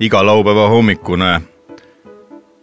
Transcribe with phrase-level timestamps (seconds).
[0.00, 1.40] iga laupäeva hommikune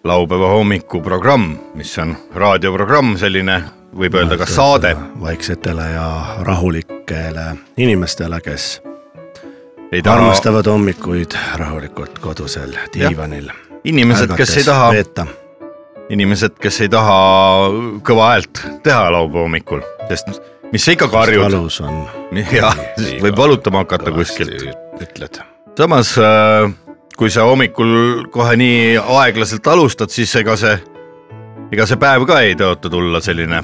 [0.04, 3.62] laupäeva hommikuprogramm, mis on raadioprogramm, selline
[3.96, 4.96] võib öelda ka saade.
[5.22, 6.08] vaiksetele ja
[6.46, 7.46] rahulikele
[7.78, 8.82] inimestele, kes
[9.92, 13.50] ei taha, armastavad hommikuid rahulikult kodusel diivanil.
[13.84, 14.92] inimesed, kes ei taha,
[16.10, 17.18] inimesed, kes ei taha
[18.06, 19.82] kõva häält teha laupäeva hommikul,
[20.12, 20.36] sest
[20.74, 22.06] mis sa ikka karjud, valus on.
[22.52, 22.78] jah,
[23.26, 24.70] võib valutama hakata kuskilt.
[25.02, 25.42] ütled.
[25.78, 26.70] samas äh,
[27.18, 30.76] kui sa hommikul kohe nii aeglaselt alustad, siis ega see,
[31.72, 33.64] ega see päev ka ei tõota tulla selline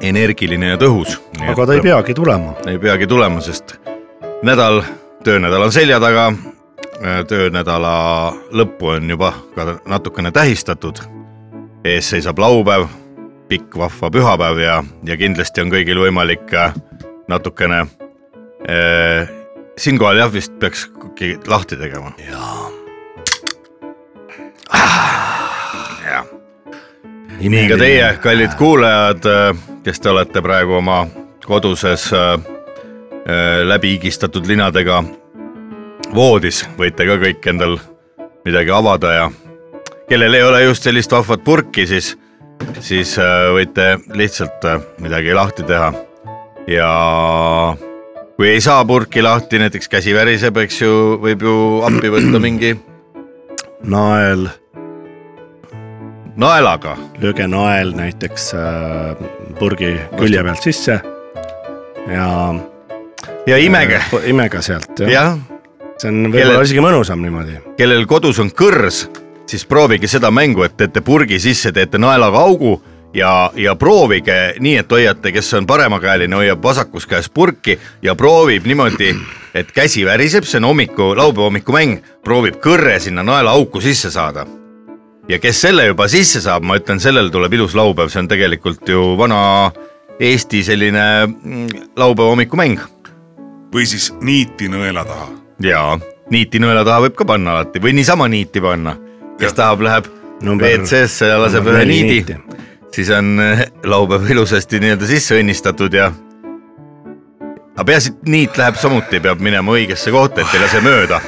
[0.00, 1.18] energiline ja tõhus.
[1.40, 1.82] aga ta ei.
[1.82, 2.54] peagi tulema.
[2.66, 3.76] ei peagi tulema, sest
[4.42, 4.82] nädal,
[5.24, 6.32] töönädal on selja taga.
[7.28, 10.98] töönädala lõppu on juba ka natukene tähistatud.
[11.84, 12.88] ees seisab laupäev,
[13.48, 16.74] pikk vahva pühapäev ja, ja kindlasti on kõigil võimalik äh,
[17.28, 17.86] natukene
[18.68, 19.37] äh,
[19.78, 22.12] siinkohal jah, vist peaks kuhugi lahti tegema.
[22.30, 22.70] jaa.
[26.10, 26.26] jah,
[27.40, 29.30] nii ka teie, kallid kuulajad,
[29.84, 31.06] kes te olete praegu oma
[31.46, 35.02] koduses äh, äh, läbi higistatud linadega
[36.14, 37.78] voodis, võite ka kõik endal
[38.44, 39.28] midagi avada ja
[40.08, 42.14] kellel ei ole just sellist vahvat purki, siis,
[42.80, 45.92] siis äh, võite lihtsalt äh, midagi lahti teha
[46.68, 46.88] ja
[48.38, 52.70] kui ei saa purki lahti, näiteks käsi väriseb, eks ju, võib ju appi võtta mingi
[53.90, 54.44] nael,
[56.38, 56.94] naelaga.
[57.18, 59.24] lööge nael näiteks äh,
[59.58, 59.90] purgi
[60.20, 61.00] külje pealt sisse
[62.12, 62.28] ja.
[63.50, 63.98] ja imege,
[64.30, 65.42] imege sealt jah ja., jah,
[65.98, 67.58] see on võib-olla isegi mõnusam niimoodi.
[67.80, 69.08] kellel kodus on kõrs,
[69.50, 72.76] siis proovige seda mängu, et teete purgi sisse, teete naelaga augu
[73.14, 78.66] ja, ja proovige nii, et hoiate, kes on paremakäeline, hoiab vasakus käes purki ja proovib
[78.66, 79.14] niimoodi,
[79.54, 84.46] et käsi väriseb, see on hommiku, laupäeva hommikumäng, proovib kõrre sinna naelaauku sisse saada.
[85.28, 88.88] ja kes selle juba sisse saab, ma ütlen, sellel tuleb ilus laupäev, see on tegelikult
[88.88, 89.72] ju vana
[90.20, 92.80] Eesti selline mm, laupäeva hommikumäng
[93.74, 95.28] või siis niiti nõela taha.
[95.62, 95.98] ja
[96.30, 98.96] niiti nõela taha võib ka panna alati või niisama niiti panna.
[99.38, 99.56] kes Jah.
[99.56, 100.08] tahab, läheb
[100.42, 102.36] WC-sse ja laseb ühe niidi,
[102.94, 106.12] siis on eh, laupäev ilusasti nii-öelda sisse õnnistatud ja.
[107.76, 111.20] aga peaasi, et niit läheb samuti, peab minema õigesse kohta, et ei lase mööda.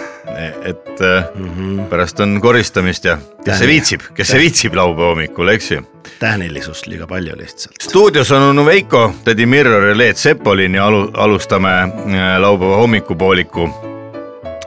[0.65, 1.84] et mm -hmm.
[1.91, 5.82] pärast on koristamist ja kes see Tähi- viitsib, kes see viitsib laupäeva hommikul, eks ju
[6.19, 7.75] tähnilisust liiga palju lihtsalt.
[7.82, 13.71] stuudios on onu Veiko, tädi Mirror ja Leet Sepolin ja alu, alustame äh, laupäeva hommikupooliku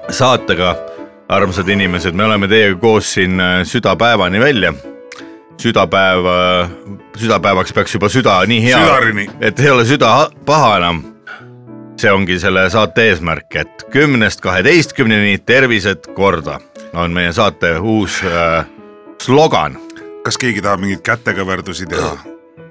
[0.09, 0.75] saatega.
[1.29, 4.73] armsad inimesed, me oleme teiega koos siin südapäevani välja.
[5.63, 6.28] südapäev,
[7.18, 8.84] südapäevaks peaks juba süda nii hea
[9.41, 11.03] et ei ole süda ha- paha enam.
[11.97, 16.59] see ongi selle saate eesmärk, et kümnest kaheteistkümneni tervised korda
[16.94, 18.66] on meie saate uus äh,
[19.22, 19.78] slogan
[20.23, 22.16] kas keegi tahab mingeid kätekõverdusi teha?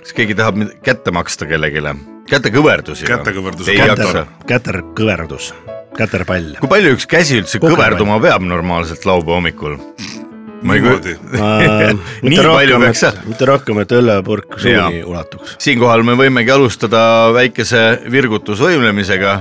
[0.03, 1.83] kas keegi tahab kätte maksta kellelegi?
[2.31, 3.07] kätekõverdusi?
[3.09, 3.77] Kätekõverdusi.
[3.77, 5.53] Käter- käterkõverdus,
[5.97, 6.53] käterpall.
[6.61, 7.79] kui palju üks käsi üldse Kogemus.
[7.79, 9.77] kõverduma peab normaalselt laupäeva hommikul?
[10.63, 11.17] Ma ei niimoodi.
[12.29, 15.57] Nii palju peaks seal- mitte rohkem, et õllepurk suuni ulatuks.
[15.63, 17.03] siinkohal me võimegi alustada
[17.35, 19.41] väikese virgutusvõimlemisega.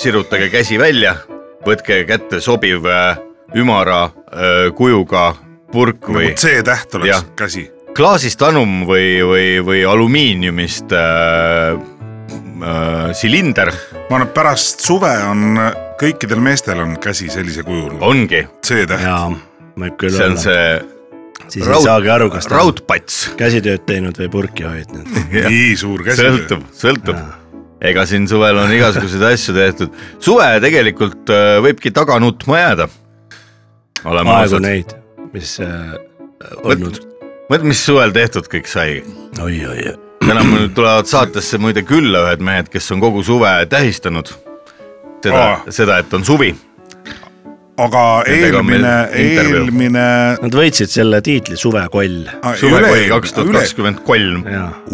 [0.00, 1.18] sirutage käsi välja,
[1.66, 3.18] võtke kätte sobiv äh,
[3.56, 5.34] ümara äh, kujuga
[5.72, 7.24] purk või nagu C-täht oleks Jah.
[7.36, 7.64] käsi.
[7.94, 13.72] klaasist anum või, või, või alumiiniumist äh, äh, silinder,
[14.08, 15.58] ma arvan, et pärast suve on
[16.00, 17.98] kõikidel meestel on käsi sellise kujul.
[18.00, 19.04] ongi, C-täht.
[19.80, 20.44] Võib küll see on olla.
[20.44, 20.94] see
[21.48, 25.08] siis raud- ei saagi aru, kas ta on raudpats käsitööd teinud või purki hoidnud.
[25.52, 26.24] nii suur käsi.
[26.24, 27.22] sõltub, sõltub.
[27.84, 29.98] ega siin suvel on igasuguseid asju tehtud.
[30.24, 32.88] suve tegelikult äh, võibki taga nutma jääda.
[34.04, 34.96] aegu neid,
[35.32, 35.96] mis äh,
[36.62, 37.02] olnud.
[37.50, 39.02] mõtle, mis suvel tehtud kõik sai.
[39.42, 39.88] oi, oi,
[40.24, 44.32] täna mul tulevad saatesse muide külla ühed mehed, kes on kogu suve tähistanud.
[45.24, 46.54] seda Aa., seda, et on suvi.
[47.76, 50.08] Aga eelmine, eelmine.
[50.42, 52.28] Nad võitsid selle tiitli Suvekoll.
[52.60, 54.44] suvekoll kaks tuhat kakskümmend kolm.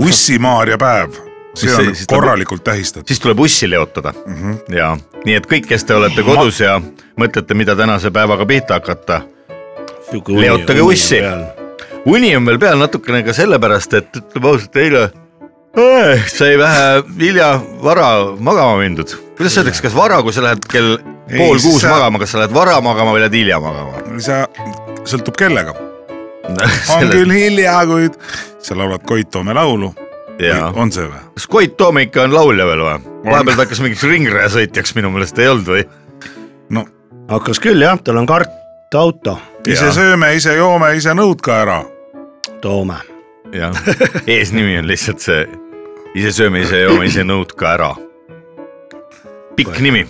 [0.00, 1.18] Ussi-Maarja päev
[1.54, 3.08] see on siis korralikult tähistatud.
[3.08, 4.34] siis tuleb ussi leotada mm.
[4.34, 4.76] -hmm.
[4.76, 6.80] ja nii et kõik, kes te olete kodus ja
[7.20, 9.22] mõtlete, mida tänase päevaga pihta hakata,
[10.28, 11.18] Leotage ussi.
[12.04, 15.10] uni on veel peal natukene ka sellepärast, et ütleme ausalt, eile
[16.26, 18.06] sai vähe hilja vara
[18.38, 19.08] magama mindud.
[19.36, 20.96] kuidas öeldakse, kas vara, kui sa lähed kell
[21.30, 24.02] Ei, pool kuus sa- magama, kas sa lähed vara magama või lähed hilja magama?
[24.18, 24.46] sa,
[25.04, 25.74] sõltub kellega.
[26.96, 28.16] on küll hilja, kuid
[28.58, 29.92] sa laulad Koit Toome laulu.
[30.74, 31.20] On see või?
[31.36, 32.98] kas Koit Toome ikka on laulja veel või?
[33.24, 35.84] vahepeal ta hakkas mingiks ringrajasõitjaks minu meelest ei olnud või?
[36.74, 36.84] no
[37.30, 39.38] hakkas küll jah, tal on kartauto,
[39.68, 41.78] ise sööme, ise joome, ise nõud ka ära.
[42.64, 42.98] Toome.
[43.52, 43.74] Jah,
[44.26, 45.44] eesnimi on lihtsalt see
[46.14, 47.90] ise sööme, ise joome, ise nõud ka ära.
[49.56, 50.04] pikk nimi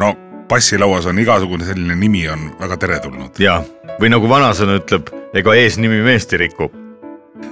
[0.00, 0.12] no
[0.48, 3.40] passilauas on igasugune selline nimi on väga teretulnud.
[3.40, 3.60] ja,
[4.00, 6.70] või nagu vanasõna ütleb, ega eesnimi meest ei riku.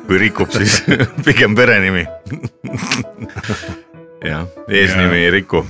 [0.06, 0.83] kui rikub, siis
[1.26, 2.06] pigem perenimi.
[4.31, 5.65] jah, eesnimi ei riku.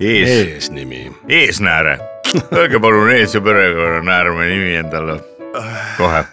[0.00, 1.08] ees, eesnimi.
[1.28, 1.98] eesnääre,
[2.52, 5.20] öelge palun ees ja perekonnanäärme nimi endale
[5.98, 6.24] kohe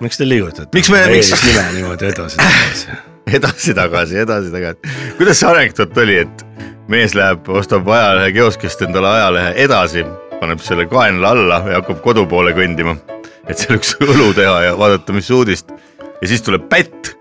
[0.00, 0.70] miks te liigutate?
[0.74, 2.88] Miks me- miks- nime niimoodi edasi-tagasi?
[3.38, 4.94] edasi-tagasi, edasi-tagasi.
[5.18, 6.44] kuidas see anekdoot oli, et
[6.90, 10.04] mees läheb, ostab ajalehe kioskist endale ajalehe edasi,
[10.40, 12.96] paneb selle kaenla alla ja hakkab kodu poole kõndima,
[13.46, 15.70] et seal üks õlu teha ja vaadata, mis uudist.
[16.20, 17.14] ja siis tuleb pätt.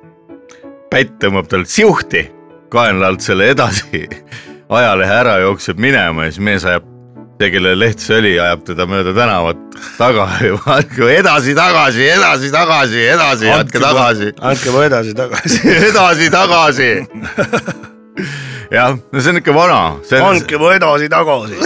[0.89, 2.25] pätt tõmbab tal siuhti
[2.73, 4.07] kaenla alt selle edasi,
[4.79, 6.88] ajalehe ära jookseb minema ja siis mees ajab,
[7.39, 9.59] see, kelle leht see oli, ajab teda mööda tänavat
[9.97, 10.57] taga ja
[11.19, 15.59] edasi-tagasi, edasi-tagasi, edasi, jätke tagasi andke mu edasi-tagasi.
[15.89, 16.89] edasi-tagasi.
[18.77, 21.61] jah, no see on ikka vana, see on andke mu edasi-tagasi.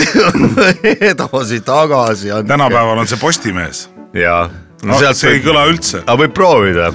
[1.14, 2.36] edasi-tagasi.
[2.52, 4.44] tänapäeval on see Postimees ja
[4.86, 6.04] no sealt see ei kõla üldse.
[6.06, 6.92] aga võib proovida.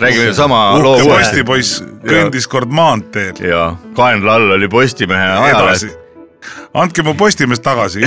[0.00, 3.64] räägime sama loo uhke kohe postipoiss kõndis kord maanteel ja
[3.96, 5.99] kaenla all oli Postimehe ajaleht..
[6.74, 8.02] Andke mu Postimees tagasi,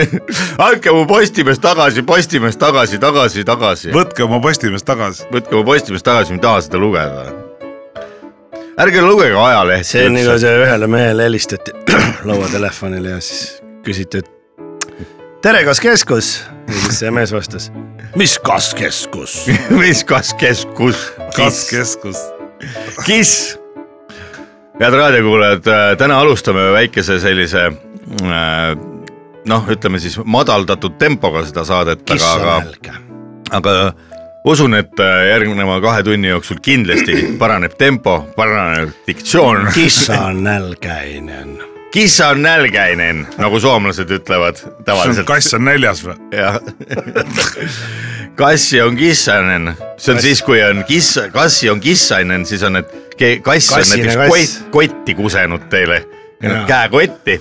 [0.68, 3.92] andke mu Postimees tagasi, Postimees tagasi, tagasi, tagasi.
[3.94, 5.26] võtke oma Postimees tagasi.
[5.32, 7.26] võtke mu Postimees tagasi, ma ei taha seda lugeda.
[8.78, 9.90] ärge lugege ajalehti.
[9.90, 11.74] see on nagu see ühele mehele helistati
[12.28, 14.30] lauatelefonile ja siis küsiti, et
[15.42, 16.32] tere, kas keskus?
[16.68, 17.70] ja siis see mees vastas,
[18.16, 19.44] mis kas keskus?
[19.82, 21.08] mis kas keskus?
[21.36, 22.26] kas keskus?
[23.06, 23.57] Kiss.
[24.78, 28.76] Head raadiokuulajad, täna alustame väikese sellise äh,
[29.48, 32.98] noh, ütleme siis madaldatud tempoga seda saadet, aga, aga,
[33.58, 33.74] aga
[34.48, 39.68] usun, et äh, järgneva kahe tunni jooksul kindlasti paraneb tempo, paraneb diktsioon.
[39.74, 41.58] kissanälgäinen.
[41.90, 45.26] Kissa on nälgäinen, nagu soomlased ütlevad tavaliselt.
[45.26, 46.16] kass on näljas või?
[46.32, 46.60] jah.
[48.38, 52.92] kassi on kissanen, see on siis, kui on kiss, kassi on kissainen, siis on, et
[53.42, 54.28] kass on näiteks kass.
[54.28, 56.02] kott, kotti kusenud teile,
[56.66, 57.40] käekotti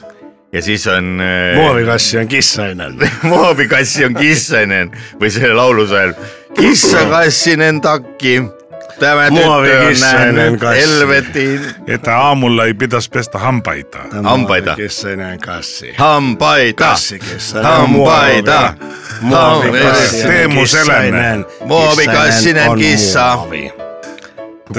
[0.51, 2.99] ja siis on äh, moobikassi on kissainen.
[3.23, 6.15] moobikassi on kissainen või selle laulusalm
[6.57, 8.41] kissakassinen takki.
[8.99, 9.63] Tämä tyttö on
[10.01, 10.81] nähnyt kassi.
[10.81, 13.97] helvetin että aamulla ei pitäisi pestä hampaita.
[14.23, 14.75] Hampaita.
[14.75, 15.93] Kissainen kassi.
[15.97, 17.71] hampaita, Kassikissainen.
[17.71, 18.73] hampaita,
[19.21, 20.65] Muovikassi Teemu.
[20.65, 21.45] Selänne.
[21.65, 23.35] Muovikassinen kissa.
[23.35, 23.73] muovi.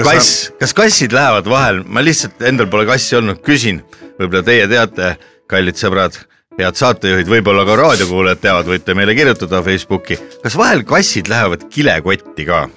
[0.03, 3.81] kass, kas kassid lähevad vahel, ma lihtsalt endal pole kassi olnud, küsin,
[4.19, 5.15] võib-olla teie teate,
[5.49, 6.13] kallid sõbrad,
[6.59, 12.45] head saatejuhid, võib-olla ka raadiokuulajad teavad, võite meile kirjutada Facebooki, kas vahel kassid lähevad kilekotti
[12.45, 12.67] ka?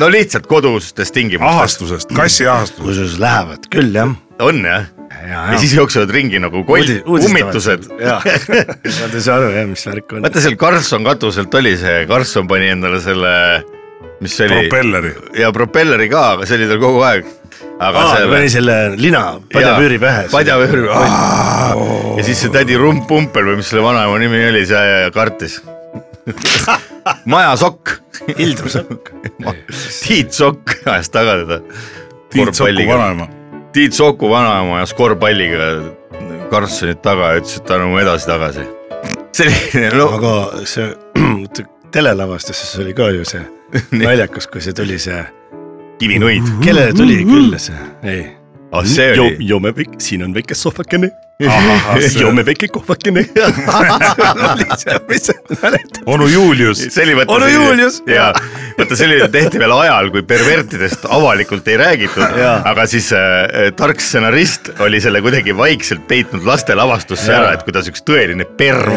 [0.00, 2.86] No lihtsalt kodustes tingimustes, ahastusest, kassi ahastusest.
[2.86, 4.14] kusjuures lähevad küll jah.
[4.40, 4.88] on jah?
[5.28, 7.88] ja ja siis jooksevad ringi nagu koll, kummitused.
[7.90, 10.24] nad ei saa aru jah, mis värk on.
[10.26, 13.34] vaata seal Karlsson katuselt oli see, Karlsson pani endale selle,
[14.20, 15.14] mis see oli, propelleri.
[15.42, 17.32] ja propelleri ka, aga see oli tal kogu aeg.
[17.80, 20.28] aga aa, selle pani selle lina padjapüüri pähe.
[20.32, 25.60] padjapüüri, ja siis see tädi Rump-Pumpel või mis selle vanaema nimi oli, see kartis.
[27.24, 27.96] majasokk,
[28.38, 29.12] Hildur Sõkk.
[30.04, 31.60] Tiit Sokk ajas taga teda.
[32.30, 32.86] Tiit Soku.
[32.88, 33.28] vanaema.
[33.72, 35.72] Tiit Soku vanaema ajas korvpalliga
[36.50, 38.66] Karlssonit taga ja ütles, et anna mu edasi-tagasi.
[39.36, 40.32] selline, no aga
[40.66, 40.88] see
[41.94, 43.42] telelavastuses oli ka ju see
[44.02, 45.20] naljakas, kui see tuli see,
[46.00, 46.48] kivinuid.
[46.64, 48.24] kellele tuli külla see, ei.
[48.74, 51.12] ah see oli, joome väike, siin on väike sohvakene,
[52.20, 53.24] joome väike kohvakene.
[56.06, 58.02] onu Julius, see oli Onu Julius.
[58.06, 58.32] ja
[58.78, 64.72] vaata selline tehti veel ajal, kui pervertidest avalikult ei räägitud, aga siis äh, tark stsenarist
[64.80, 67.42] oli selle kuidagi vaikselt peitnud lastelavastusse Jaa.
[67.42, 68.94] ära, et kuidas üks tõeline perv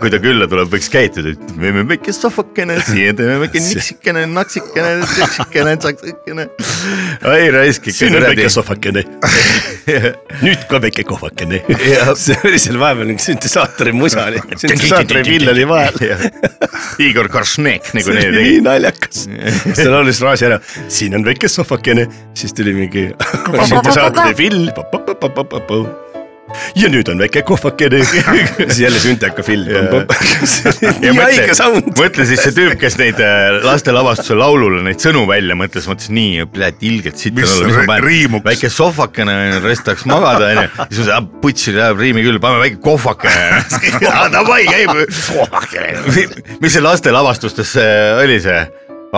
[0.00, 4.92] kui ta külla tuleb, võiks käituda, et teeme väike sohvakene, siia teeme väike niksikene, natsikene,
[5.04, 6.48] tsiksikene, tsaksikene.
[7.32, 8.48] ai raisk ikka siin on väike.
[8.52, 9.04] sohvakene,
[10.44, 11.62] nüüd ka väike kohvakene.
[12.24, 16.26] see oli seal vahepeal mingi süntesaatori musa oli, süntesaatori pill oli vahel.
[17.02, 19.26] Igor Koršnek nagu need oli nii naljakas,
[19.76, 20.60] see laulis fraasi ära,
[20.92, 22.06] siin on väike sohvakene,
[22.38, 23.08] siis tuli mingi
[23.70, 24.66] süntesaatori pill.
[26.78, 29.66] Ja nüüd on väike kohvakene, siis jälle sünteka film.
[31.02, 31.90] nii haige sound.
[31.98, 36.46] mõtle siis see tüüp, kes neid äh, lastelavastuse laulule neid sõnu välja mõtles, mõtles nii,
[36.52, 38.46] pljat ilgelt Mis on ri- riimuks?
[38.46, 42.80] väike sohvakene, rest tahaks magada onju, siis ma ütlesin, putsi läheb riimi küll, paneme väike
[42.84, 43.62] kohvakene.
[44.36, 44.92] Davai käib.
[46.62, 48.60] mis see lastelavastustes äh, oli see?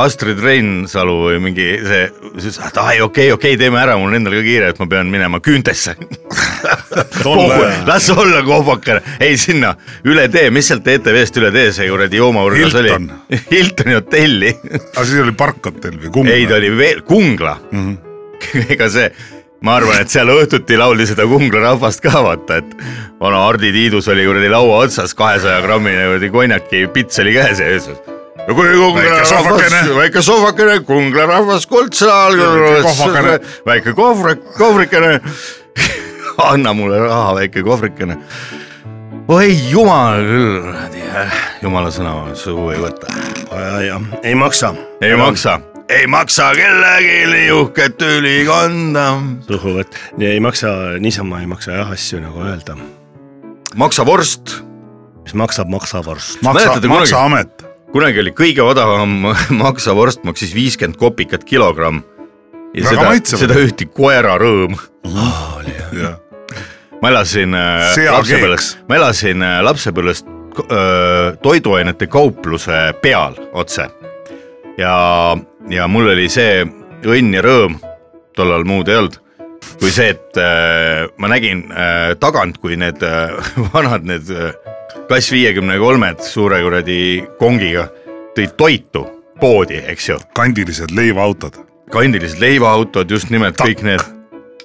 [0.03, 2.09] Astrid Reinsalu või mingi see,
[2.43, 5.11] siis et ai okei, okei, teeme ära, mul on endal ka kiire, et ma pean
[5.13, 5.95] minema küüntesse.
[7.91, 9.75] las olla kohvakene, ei sinna
[10.09, 13.09] üle tee, mis sealt ETV-st üle tee see kuradi joomaurgas oli Hilton.
[13.53, 16.33] Hiltoni hotelli, aga siis oli parkhotell või kumb?
[16.33, 17.89] ei ta oli veel Kungla mm.
[17.89, 18.71] -hmm.
[18.75, 19.09] ega see,
[19.65, 22.77] ma arvan, et seal õhtuti lauldi seda Kungla rahvast ka vaata, et
[23.21, 27.73] vana Hardi Tiidus oli kuradi laua otsas kahesaja grammine kuradi konjaki pits oli käes ja
[27.75, 28.18] ütles,
[28.49, 32.39] no kui Kungla Väike sohvakene., väike sohvakene, Kungla rahvas kuldsal
[33.67, 35.21] Väike kohvrik, kohvrikene.
[36.51, 38.17] anna mulle raha, väike kohvrikene.
[39.29, 41.03] oi jumal küll, kuradi,
[41.63, 43.11] jumala sõna suhu ei võta
[44.23, 44.73] ei maksa.
[45.03, 49.11] ei maksa, ei maksa kellelegi uhket tüli kanda.
[49.51, 52.79] suhu võt-, ei maksa, niisama ei maksa jah asju nagu öelda.
[53.77, 54.61] maksa vorst,
[55.25, 56.39] mis maksab, maksab vorst.
[56.43, 57.68] maksa, mäletate kunagi- maksaamet.
[57.93, 59.15] Kunagi oli kõige odavam
[59.65, 62.03] maksavorst maksis viiskümmend kopikat kilogramm.
[62.75, 64.77] ja Väga seda, seda ühti koera rõõm.
[65.97, 66.19] jah,
[67.03, 73.89] ma elasin äh, lapsepõlves, ma elasin äh, lapsepõlves äh, toiduainete kaupluse peal otse.
[74.79, 75.37] ja,
[75.71, 76.67] ja mul oli see
[77.07, 77.79] õnn ja rõõm,
[78.37, 79.19] tollal muud ei olnud,
[79.79, 83.33] kui see, et äh, ma nägin äh, tagant, kui need äh,
[83.75, 84.53] vanad need äh,
[85.09, 86.99] klass viiekümne kolmed suure kuradi
[87.41, 87.87] kongiga
[88.37, 89.07] tõid toitu
[89.41, 91.57] poodi, eks ju kandilised leivaautod.
[91.91, 93.69] kandilised leivaautod, just nimelt Takk.
[93.69, 94.01] kõik need.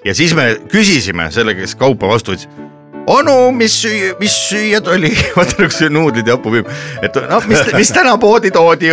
[0.06, 2.48] ja siis me küsisime selle, kes kaupa vastu võttis.
[3.08, 6.68] onu, mis süüa, mis süüa tuli, vaata nagu see nuudlid ja hapupiim,
[7.02, 8.92] et noh, mis, mis täna poodi toodi,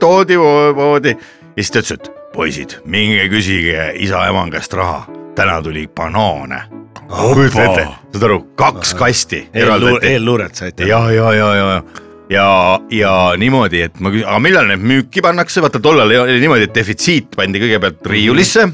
[0.00, 1.16] toodi poodi.
[1.56, 5.02] ja siis ta ütles, et poisid, minge küsige isa-ema käest raha,
[5.34, 6.81] täna tuli banaane.
[7.12, 10.14] Kujuta ette, saad aru, kaks kasti eraldati.
[10.14, 10.88] eelluuret saite.
[10.88, 11.82] ja, ja, ja, ja,
[12.32, 16.62] ja, ja niimoodi, et ma küsin, aga millal need müüki pannakse, vaata tollal oli niimoodi,
[16.68, 18.68] et defitsiit pandi kõigepealt riiulisse,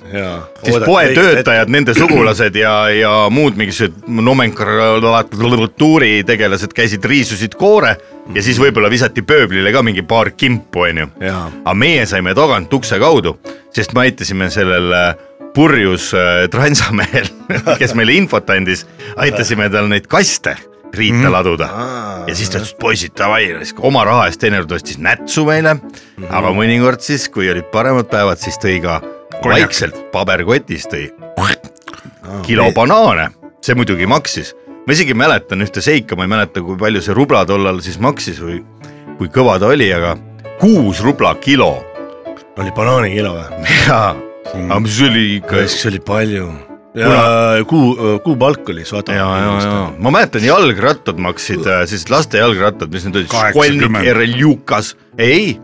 [0.62, 7.96] siis poetöötajad, nende sugulased ja, ja muud mingisugused nomenklatuuri tegelased käisid, riisusid koore
[8.34, 11.06] ja siis võib-olla visati pööblile ka mingi paar kimpu, onju.
[11.28, 13.38] Aga meie saime tagant ukse kaudu,
[13.74, 15.14] sest me aitasime sellel äh,
[15.58, 17.26] purjus äh, transamehel,
[17.80, 18.84] kes meile infot andis,
[19.18, 20.54] aitasime tal neid kaste
[20.94, 21.66] riita laduda.
[22.28, 23.48] Ja siis ta ütles, poisid davai,
[23.84, 25.74] oma raha eest teinekord ostis nätsu meile,
[26.28, 29.00] aga mõnikord siis, kui olid paremad päevad, siis tõi ka
[29.38, 29.68] Konjak.
[29.68, 31.08] vaikselt paberkotis tõi
[32.46, 33.28] kilo banaane,
[33.64, 34.54] see muidugi maksis.
[34.86, 38.38] ma isegi mäletan ühte seika, ma ei mäleta, kui palju see rubla tollal siis maksis
[38.40, 38.62] või
[39.18, 40.14] kui kõva ta oli, aga
[40.62, 41.74] kuus rubla kilo.
[42.58, 43.66] Oli banaanikilo või?
[43.90, 44.14] ja,
[44.54, 46.48] aga mis oli ikka see oli palju.
[46.98, 49.14] ja kuu, kuupalk oli sada.
[49.14, 53.32] ja, ja, ja ma mäletan, jalgrattad maksid, siis laste jalgrattad, mis need olid.
[53.32, 55.56] Školnik, Ereljukas, ei,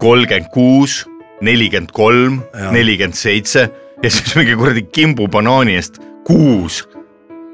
[0.00, 1.02] kolmkümmend kuus,
[1.44, 2.40] nelikümmend kolm,
[2.72, 3.68] nelikümmend seitse
[4.02, 6.84] ja siis mingi kuradi kimbu banaani eest kuus.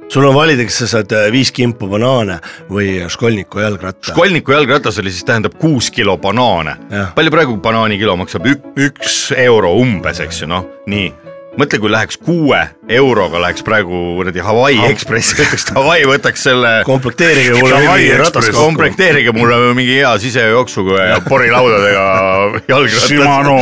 [0.08, 2.38] Sul on valida, kas sa saad äh, viis kimpu banaane
[2.70, 4.12] või Školniku jalgratta.
[4.12, 6.76] Školniku jalgratas oli siis tähendab kuus kilo banaane
[7.16, 8.46] palju praegu banaanikilo maksab?
[8.46, 11.08] üks euro umbes, eks ju, noh, nii
[11.56, 12.58] mõtle, kui läheks kuue
[12.98, 18.50] euroga läheks praegu kuradi Hawaii Ekspress, ütleks Hawaii võtaks selle komplekteerige mulle Hawaii mingi ratas
[18.50, 18.60] kokku.
[18.60, 22.06] komplekteerige mulle mingi hea sisejooksuga ja porilaudadega
[22.72, 23.08] jalgratas.
[23.08, 23.58] Shimano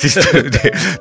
[0.00, 0.16] siis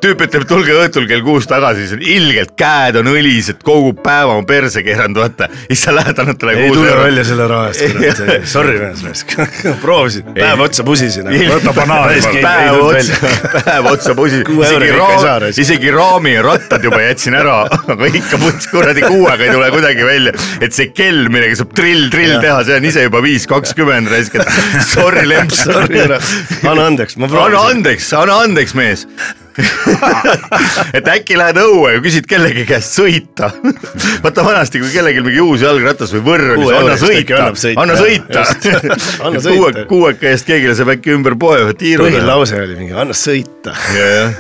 [0.01, 4.35] tüüp ütleb, tulge õhtul kell kuus tagasi, siis on ilgelt käed on õlised, kogu päeva
[4.37, 5.47] on perse keeranud, vaata.
[5.67, 7.05] siis sa lähed, annad talle ei kuus tule eurot.
[7.07, 9.35] välja selle raha eest, kurat, sorry mees raisk.
[9.83, 12.15] proovisin, päev otsa pusisin, võta banaan.
[12.47, 15.61] päev otsa, päev otsa pusi, Kuue isegi ei raisk.
[15.65, 20.07] isegi raami ja rattad juba jätsin ära, aga ikka puts kuradi kuuega ei tule kuidagi
[20.07, 20.35] välja.
[20.61, 24.85] et see kell, millega saab trill-trill teha, see on ise juba viis kakskümmend raisk, et
[24.91, 25.63] sorry lemps.
[25.65, 27.75] sorry, anna andeks, ma anna proovisin.
[27.75, 29.07] andeks, anna andeks, mees.
[30.97, 33.51] et äkki lähed õue ja küsid kellegi käest sõita.
[34.23, 38.45] vaata vanasti, kui kellelgi mingi uus jalgratas või võrr oli, anna sõita anna sõita
[39.47, 42.07] kuue, kuueka eest keegi laseb äkki ümber poe ühe tiiru.
[42.07, 43.75] põhilause oli mingi, anna sõita.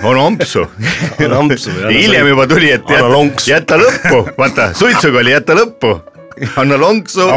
[0.07, 0.65] on ampsu.
[1.89, 3.51] Hiljem juba tuli, et lonksu.
[3.51, 5.95] jäta lõppu, vaata suitsuga oli jäta lõppu,
[6.61, 7.27] anna lonksu.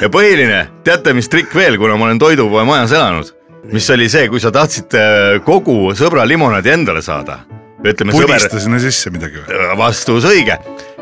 [0.00, 3.34] ja põhiline, teate, mis trikk veel, kuna ma olen toidupoe majas elanud,
[3.70, 7.42] mis oli see, kui sa tahtsid äh, kogu sõbra limonaadi endale saada.
[7.82, 9.60] ütleme sõber, pudista sinna sisse midagi või?
[9.78, 10.56] vastus õige,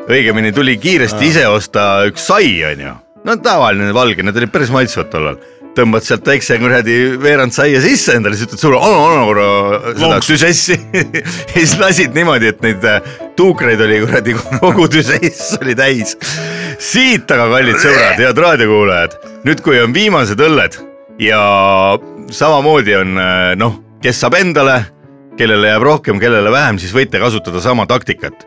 [0.09, 2.93] õigemini tuli kiiresti ise osta üks sai, onju.
[3.25, 5.41] no tavaline valge, need olid päris maitsvad tollal.
[5.77, 10.19] tõmbad sealt väikse kuradi veerand saia sisse endale, siis ütled sulle, anna, anna korra seda
[10.27, 10.77] tüsessi.
[11.23, 11.25] ja
[11.55, 13.01] siis lasid niimoodi, et neid äh,
[13.39, 16.17] tuukreid oli kuradi kogu tüsess oli täis.
[16.77, 20.90] siit aga, kallid sõbrad, head raadiokuulajad, nüüd, kui on viimased õlled
[21.21, 21.99] ja
[22.31, 24.81] samamoodi on äh, noh, kes saab endale,
[25.39, 28.47] kellele jääb rohkem, kellele vähem, siis võite kasutada sama taktikat.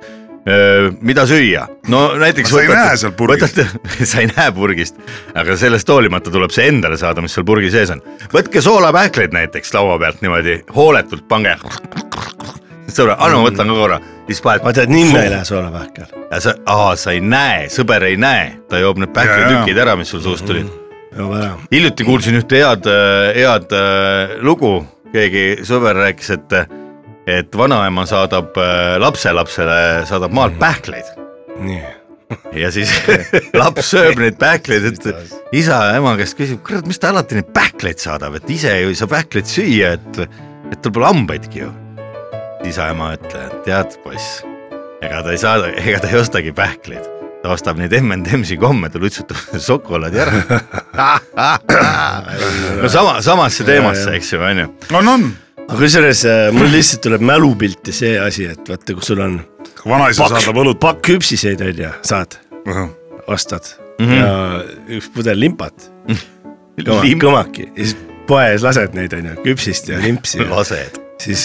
[1.00, 2.50] mida süüa, no näiteks.
[2.52, 3.62] Sa ei näe seal purgist.
[4.10, 4.98] sa ei näe purgist,
[5.40, 8.04] aga sellest hoolimata tuleb see endale saada, mis seal purgi sees on.
[8.34, 11.56] võtke soolapähkleid näiteks laua pealt niimoodi hooletult, pange.
[12.92, 14.68] sõbra, anna ma võtan ka korra, siis paned.
[14.68, 16.12] ma tead, ninna ei lähe soolapähkel.
[16.36, 20.28] sa, aa, sa ei näe, sõber ei näe, ta joob need pähklitükid ära, mis sul
[20.28, 20.83] suust tulid.
[21.18, 21.52] Joob ära.
[21.72, 22.88] hiljuti kuulsin ühte head,
[23.38, 24.76] head äh, lugu,
[25.14, 26.56] keegi sõber rääkis, et,
[27.30, 31.14] et vanaema saadab äh, lapselapsele, saadab maalt pähkleid
[31.62, 31.84] nii.
[32.58, 32.92] ja siis
[33.62, 37.52] laps sööb neid pähkleid, et isa ja ema käest küsib, kurat, mis ta alati neid
[37.56, 40.24] pähkleid saadab, et ise ju ei saa pähkleid süüa, et,
[40.72, 41.72] et tal pole hambaidki ju.
[42.66, 44.42] isa ja ema ütlevad, tead poiss,
[45.04, 47.13] ega ta ei saada, ega ta ei ostagi pähkleid,
[47.44, 50.60] ta ostab neid M&M-si komme, ta lutsutab šokolaadi ära.
[52.80, 54.68] no sama, samasse teemasse, eks ju, onju.
[54.96, 55.26] on, on.
[55.66, 59.42] aga kusjuures äh, mul lihtsalt tuleb mälupilti see asi, et vaata, kui sul on
[59.84, 60.80] vanaisa saadab õlut.
[60.84, 62.40] pakk küpsiseid on ju, saad,
[63.28, 63.68] ostad
[64.00, 64.16] mm -hmm.
[64.22, 65.92] ja üks pudel limpat,
[66.80, 67.98] Limp- kõmaki ja siis
[68.28, 71.00] poes lased neid on ju, küpsist ja limpsi, lased.
[71.20, 71.44] siis.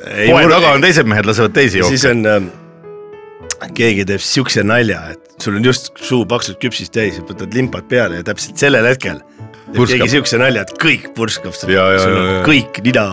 [0.00, 2.16] poe taga on teised mehed, lasevad teisi ja siis jooke.
[2.16, 7.24] on äh,, keegi teeb siukse nalja, et sul on just suu paksult küpsist täis ja
[7.26, 9.20] võtad limpad peale ja täpselt sellel hetkel
[9.66, 9.98] Purskab.
[9.98, 13.06] keegi siukse nalja, et kõik purskab sul on kõik nina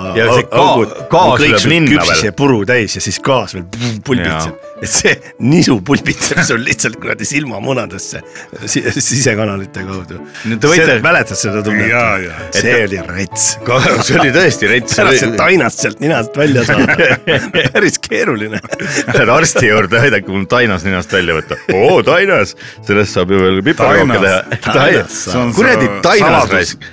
[0.53, 3.65] augud kõik sul küpsis ja puru täis ja siis gaas veel
[4.05, 8.22] pulbitseb, et see nisu pulbitseb sul lihtsalt kuradi silmamunadesse
[8.69, 10.19] si sisekanalite kaudu.
[10.63, 11.91] Võite- mäletad seda tunnet
[12.56, 13.48] see oli rets.
[14.08, 14.96] see oli tõesti rets.
[15.00, 16.98] pärast see tainast sealt ninast välja saada,
[17.74, 18.60] päris keeruline.
[19.13, 21.58] Lähed arsti juurde, aidake mul tainas ninast välja võtta.
[21.78, 22.56] oo, tainas,
[22.88, 24.19] sellest saab ju veel piparjooke
[24.63, 25.24] Tainas.
[25.28, 25.48] teha.
[25.56, 26.84] Kuradi tainas raisk.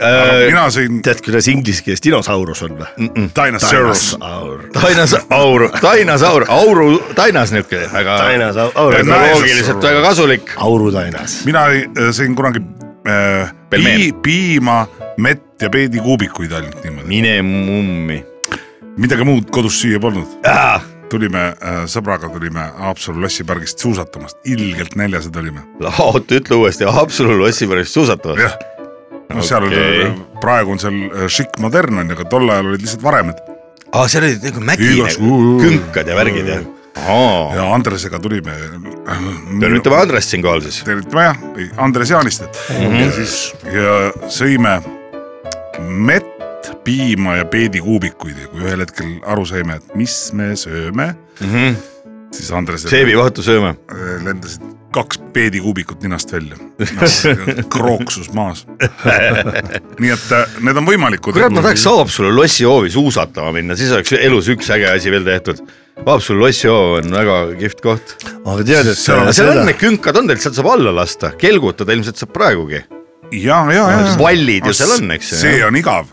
[0.00, 3.08] Äh, mina sõin tead, kuidas inglise keeles dinosaurus on või?
[3.36, 4.04] Dinosaurus.
[4.72, 6.86] tainas aur, tainas aur, auru
[7.18, 10.54] tainas niuke väga Dinosaur, ökoloogiliselt väga kasulik.
[10.56, 11.42] aurutainas.
[11.48, 12.62] mina äh, sõin kunagi
[13.08, 14.86] äh, pii, piima,
[15.20, 17.08] mett ja peedikuubikuid ainult niimoodi.
[17.08, 18.22] mine mummi.
[18.96, 20.40] midagi muud kodus süüa polnud.
[21.12, 25.66] tulime äh, sõbraga tulime Haapsalu lossipargist suusatamast, ilgelt näljased olime.
[25.98, 28.00] oota, ütle uuesti, Haapsalu lossi pärast
[29.34, 29.72] suusatavad.
[29.72, 32.72] jah, no seal okay., praegu on seal äh, šikk modern on ju, aga tol ajal
[32.72, 33.40] olid lihtsalt varemed
[33.92, 36.60] aa, seal olid nagu mägi Igas- nagu, künkad ja värgid ja.
[37.56, 38.52] ja Andresega tulime.
[39.60, 40.82] tervitame Andrest siinkohal siis.
[40.84, 41.44] tervitame jah,
[41.76, 43.00] Andres Jaanistet mm -hmm.
[43.04, 43.94] ja siis ja
[44.28, 44.80] sõime
[45.80, 51.46] mett, piima ja peedikuubikuid ja kui ühel hetkel aru saime, et mis me sööme mm,
[51.46, 51.74] -hmm.
[52.34, 53.74] Siis Andres seebivahetu sööme.
[53.90, 54.62] äh, lendasid
[54.94, 56.56] kaks peedikuubikut ninast välja,
[57.74, 58.64] krooksus maas.
[60.00, 61.36] nii et äh, need on võimalikud.
[61.36, 65.62] kurat, ma tahaks Haapsalu lossihoovi suusatama minna, siis oleks elus üks äge asi veel tehtud.
[66.06, 68.16] Haapsalu lossihoov on väga kihvt koht.
[68.40, 71.30] aga tead, et Seal on- seal on need künkad on tegelikult, sealt saab alla lasta,
[71.38, 72.82] kelgutada ilmselt saab praegugi.
[73.30, 74.16] ja, ja, ja.
[74.18, 76.08] pallid ju seal on, eks ju, see on igav.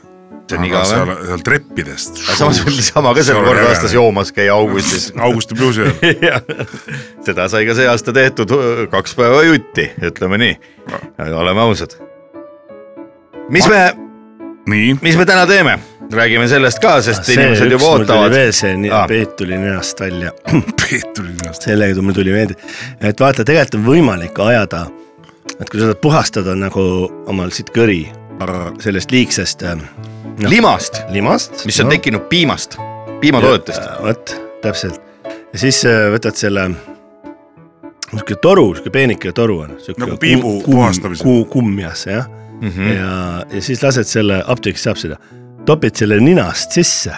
[0.48, 1.10] See on igav, jah.
[1.28, 2.22] seal treppidest.
[2.38, 3.92] samas võib niisama ka seal kord aastas.
[3.96, 5.10] joomas käia augustis.
[5.28, 5.90] augusti ajal.
[6.30, 6.40] jah,
[7.26, 8.54] seda sai ka see aasta tehtud
[8.94, 10.56] kaks päeva jutti, ütleme nii,
[11.28, 11.98] oleme ausad.
[13.52, 13.84] mis me,
[14.72, 15.78] nii, mis me täna teeme?
[16.14, 18.32] räägime sellest ka, sest see inimesed juba ootavad.
[18.32, 19.08] veel see nii- Aa.
[19.08, 20.32] Peet tuli nenast välja,
[20.84, 21.68] Peet tuli ennast.
[21.68, 22.56] sellega mul tuli meelde,
[23.02, 24.86] et vaata, tegelikult on võimalik ajada,
[25.60, 26.86] et kui sa tahad puhastada nagu
[27.28, 28.06] omal siit kõri
[28.84, 29.76] sellest liigsest äh,
[30.46, 32.78] limast, limast, mis on tekkinud piimast,
[33.20, 33.82] piimatoodetest.
[34.04, 35.02] vot täpselt.
[35.54, 36.70] Ja siis äh, võtad selle
[38.12, 39.78] sihuke toru, sihuke peenike toru on.
[39.98, 41.26] Nagu piibu puhastamisel.
[41.26, 42.28] kuu, kummjas jah.
[42.62, 42.94] Mm, -hmm.
[42.96, 45.18] ja, ja siis lased selle, apteegis saab seda,
[45.66, 47.14] topid selle ninast sisse.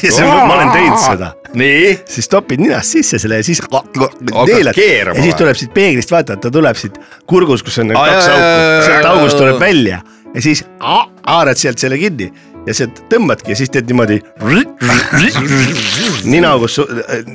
[0.00, 3.62] siis ma ma olen teinud seda, nii, siis topid ninast sisse selle ja siis
[4.48, 4.76] neelad.
[5.16, 8.28] Ja siis tuleb siit peeglist vaata, et ta tuleb siit kurgus, kus on need kaks
[8.28, 10.02] auku, sealt august tuleb välja
[10.34, 12.30] ja siis a- haarad sealt selle kinni
[12.66, 14.20] ja sealt tõmbadki ja siis teed niimoodi
[16.24, 16.86] ninaaugust su-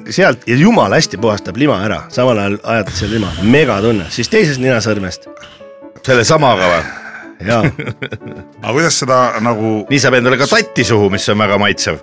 [0.09, 4.61] sealt ja jumala hästi puhastab lima ära, samal ajal ajad selle lima, megatunne, siis teisest
[4.63, 5.27] ninasõrmest.
[6.05, 6.83] Selle samaga või?
[7.47, 11.99] ja aga kuidas seda nagu nii saab endale ka tatti suhu, mis on väga maitsev.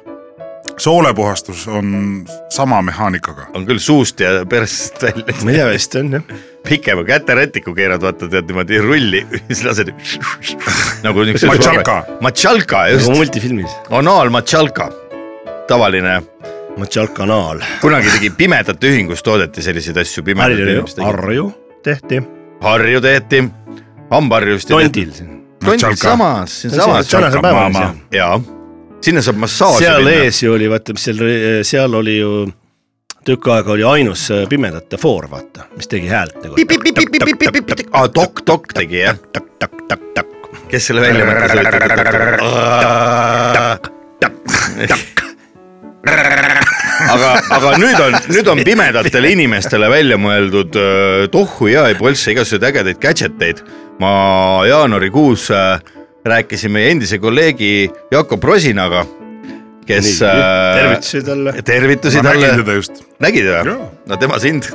[0.77, 3.47] Soolepuhastus on sama mehaanikaga?
[3.55, 5.25] on küll suust ja persest välja.
[5.43, 6.23] ma ei tea, vist on jah.
[6.69, 9.93] pikema käterätiku keerad, vaata tead niimoodi rulli, siis lased
[11.05, 11.53] nagu niisuguse.
[11.53, 11.99] Matšalka.
[12.21, 14.89] Matšalka nagu just, multifilmis, anaalmatšalka,
[15.69, 16.23] tavaline,
[16.75, 20.25] Matšal-kanaal, kunagi tegi Pimedate Ühingus toodeti selliseid asju.
[20.41, 21.45] Harju, Harju
[21.87, 22.19] tehti,
[22.65, 23.45] Harju tehti,
[24.11, 24.69] hambaharjust.
[24.69, 25.13] Tondil,
[25.63, 27.15] tondil samas, siinsamas.
[28.11, 28.41] jaa,
[29.05, 30.27] sinna saab massaaži seal minna.
[30.27, 31.25] ees ju oli, vaata, mis seal,
[31.67, 32.31] seal oli ju
[33.25, 36.55] tükk aega oli ainus äh, pimedate foor, vaata, mis tegi häält nagu.
[37.93, 39.19] aa, Dokk Dokk tegi jah,
[40.71, 41.53] kes selle välja mõtles?
[47.15, 52.69] aga, aga nüüd on, nüüd on pimedatele inimestele välja mõeldud öö, tohhu ja polsse igasuguseid
[52.71, 53.65] ägedaid gadget eid.
[54.03, 54.11] ma
[54.69, 55.79] jaanuarikuus äh,
[56.25, 59.05] rääkisin meie endise kolleegi Jakob Rosinaga,
[59.87, 60.19] kes.
[60.21, 61.53] tervitusi talle.
[61.63, 63.03] tervitusi ma nägin talle, teda just.
[63.21, 63.75] nägid või
[64.09, 64.71] no tema sind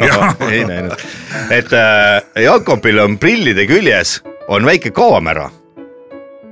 [0.00, 0.30] no,.
[0.48, 0.96] ei näinud,
[1.52, 5.50] et äh, Jakobil on prillide küljes on väike kaamera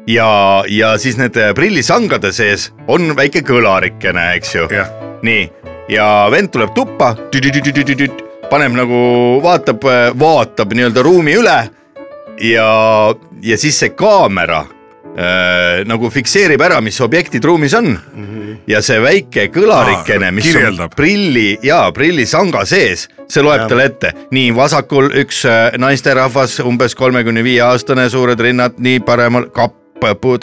[0.07, 0.29] ja,
[0.69, 4.69] ja siis need äh, prillisangade sees on väike kõlarikene, eks ju.
[5.25, 5.49] nii,
[5.97, 7.15] ja vend tuleb tuppa,
[8.53, 8.99] paneb nagu,
[9.41, 9.87] vaatab,
[10.21, 11.61] vaatab nii-öelda ruumi üle
[12.41, 14.63] ja, ja siis see kaamera
[15.17, 17.93] äh, nagu fikseerib ära, mis objektid ruumis on.
[18.67, 20.93] Ja see väike kõlarikene, Aa, mis kirjeldab.
[20.93, 26.95] on prilli ja prillisanga sees, see loeb talle ette, nii vasakul üks äh, naisterahvas, umbes
[26.99, 29.79] kolmekümne viie aastane, suured rinnad, nii paremal kapp,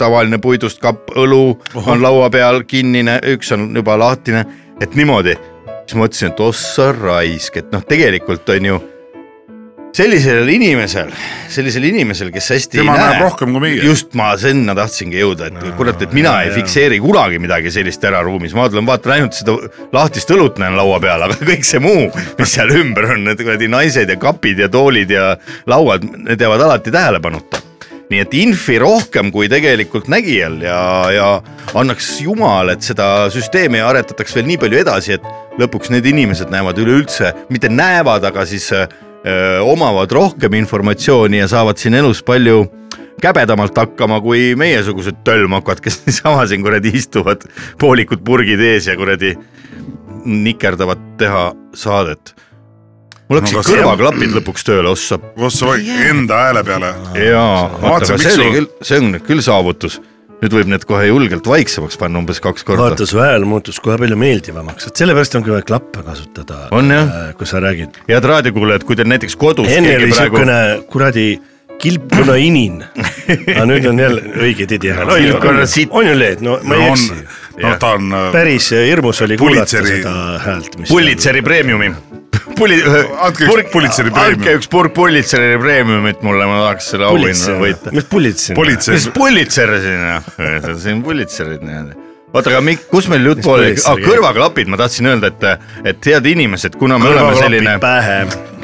[0.00, 4.44] tavaline puidust kapp, õlu on laua peal kinnine, üks on juba lahtine,
[4.80, 5.36] et niimoodi.
[5.86, 8.80] siis ma mõtlesin, et ossa raisk, et noh, tegelikult on ju
[9.96, 11.10] sellisel inimesel,
[11.50, 13.78] sellisel inimesel, kes hästi Tema näeb näe, rohkem kui meie.
[13.84, 18.22] just ma sinna tahtsingi jõuda, et kurat, et mina ei fikseeri kunagi midagi sellist ära
[18.26, 19.56] ruumis, ma tulen vaatan ainult seda
[19.94, 22.06] lahtist õlut näen laua peal, aga kõik see muu,
[22.38, 25.34] mis seal ümber on, need kuradi naised ja kapid ja toolid ja
[25.70, 27.66] lauad, need jäävad alati tähelepanuta.
[28.10, 30.78] Nii et infi rohkem kui tegelikult nägijal ja,
[31.14, 31.26] ja
[31.78, 36.80] annaks jumal, et seda süsteemi aretataks veel nii palju edasi, et lõpuks need inimesed näevad
[36.82, 38.66] üleüldse, mitte näevad, aga siis
[39.26, 42.66] öö, omavad rohkem informatsiooni ja saavad siin elus palju
[43.20, 47.42] käbedamalt hakkama kui meiesugused tölmokad, kes niisama siin kuradi istuvad,
[47.78, 49.34] poolikud purgid ees ja kuradi
[50.24, 52.34] nikerdavad teha saadet.
[53.28, 55.74] mul No hakkasid see- kõrvaklapid lõpuks tööle, ossa kus sa
[56.10, 56.94] enda hääle peale.
[57.14, 60.00] jaa, vaata, see oli küll, see on nüüd küll saavutus.
[60.40, 63.98] Nüüd võib need kohe julgelt vaiksemaks panna umbes kaks korda vaata, su hääl muutus kohe
[64.00, 66.66] palju meeldivamaks, et sellepärast ongi vaja klappe kasutada.
[66.76, 67.12] On jah.
[67.36, 68.00] kui sa räägid.
[68.08, 70.60] head raadiokuulajad, kui teil näiteks kodus enne oli praegu siukene
[70.92, 71.26] kuradi
[71.80, 72.80] kilpkonna inin,
[73.54, 75.12] aga nüüd on jälle õige tidihääl.
[75.12, 75.92] Kilpkonna sitt.
[75.92, 77.20] on ju Leet, no ma ei on eksi.,
[77.60, 80.76] noh, ta on äh, päris hirmus oli kuulata seda häält.
[80.88, 81.92] Pulitzeri preemiumi.
[82.58, 84.40] Puli-, üks Pulitzeri preemium.
[84.40, 87.94] andke üks purk Pulitzeri preemiumit mulle, ma tahaks selle auhinna võita.
[87.94, 88.56] mis politsei
[88.96, 91.96] mis, Pulitzer siin siin Pulitzerid niimoodi.
[92.32, 96.10] oota, aga mi- kus meil jutt oli Pulitzer ah,, kõrvaklapid, ma tahtsin öelda, et, et
[96.12, 97.76] head inimesed, kuna me oleme selline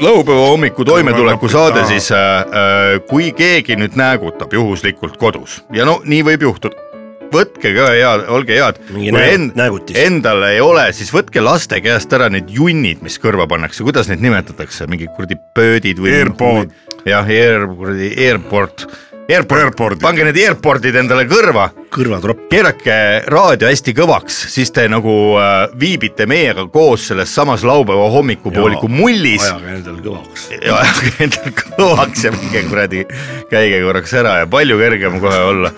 [0.01, 1.87] laupäeva hommiku toimetuleku saade, aa.
[1.93, 6.86] siis äh, äh, kui keegi nüüd näägutab juhuslikult kodus ja no nii võib juhtuda,
[7.33, 8.81] võtke ka head, olge head.
[8.91, 9.97] Mingi kui nääg- en, näägutis.
[10.03, 14.21] endal ei ole, siis võtke laste käest ära need junnid, mis kõrva pannakse, kuidas neid
[14.25, 16.15] nimetatakse, mingid kuradi pöödid või.
[16.21, 16.71] Airpod.
[17.07, 18.87] jah, air, kuradi airport,
[19.29, 20.03] airport, Airpordid.
[20.05, 22.47] pange need airpordid endale kõrva kõrvatropp.
[22.51, 22.97] keerake
[23.33, 29.45] raadio hästi kõvaks, siis te nagu äh, viibite meiega koos selles samas laupäeva hommikupooliku mullis
[29.49, 30.49] ajage endale kõvaks.
[30.61, 33.07] ja ajage endal kõvaks ja minge kuradi,
[33.51, 35.73] käige korraks ära ja palju kergem kohe olla.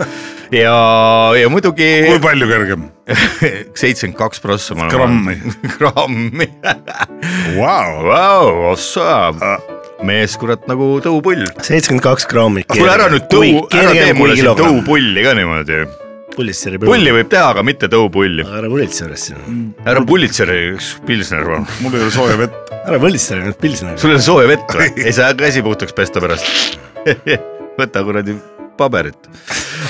[0.52, 0.76] ja,
[1.40, 2.88] ja muidugi kui palju kergem?
[3.80, 4.76] seitsekümmend kaks prossa.
[4.92, 5.38] Grammi.
[5.78, 6.48] grammi.
[7.56, 9.32] Vau, Vau, ossa,
[10.06, 11.46] mees kurat nagu tõupull.
[11.64, 12.64] seitsekümmend kaks grammi.
[12.70, 14.50] kuule ära nüüd tõu, ära tee mulle siin.
[14.58, 15.80] tõupulli ka niimoodi.
[16.37, 18.46] pullitseri pulli võib teha, aga mitte tõupulli.
[18.46, 21.66] ära pullitserist siin, ära pullitseri üks pilsner palun.
[21.84, 22.76] mul ei ole sooja vett.
[22.84, 23.98] ära pullitseri nüüd pilsneri.
[24.02, 24.92] sul on sooja vett või?
[25.04, 26.78] ei saa käsi puhtaks pesta pärast.
[27.80, 28.38] võta kuradi
[28.78, 29.28] paberit.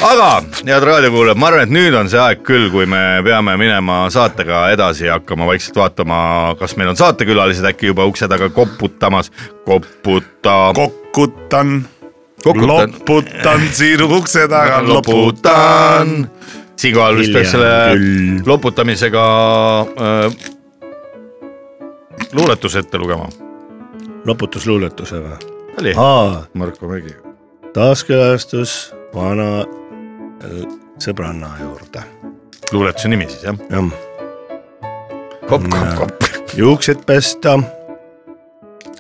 [0.05, 0.29] aga
[0.65, 4.69] head raadiokuulajad, ma arvan, et nüüd on see aeg küll, kui me peame minema saatega
[4.75, 6.21] edasi ja hakkama vaikselt vaatama,
[6.61, 9.33] kas meil on saatekülalised äkki juba ukse taga koputamas.
[9.65, 10.73] koputa.
[10.75, 11.83] kokutan,
[12.45, 12.69] Kokutan.
[12.69, 16.31] loputan sinu ukse taga, loputan.
[16.77, 17.73] siinkohal vist peaks selle
[18.47, 19.25] loputamisega
[19.81, 20.55] äh,
[22.33, 23.29] luuletuse ette lugema.
[24.25, 25.39] loputusluuletuse või?
[25.81, 25.95] oli?
[25.97, 27.28] aa, Marko Mägi.
[27.79, 29.67] Taaskülastus vana äh,
[30.99, 32.03] sõbranna juurde.
[32.73, 33.57] luuletuse nimi siis jah?
[33.71, 33.85] jah,
[35.47, 36.13] kopp, kopp, kopp.
[36.59, 37.59] juuksed pesta,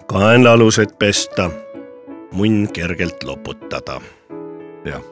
[0.06, 1.50] kaenlaalused pesta,
[2.32, 4.00] munn kergelt loputada.
[4.86, 5.02] jah,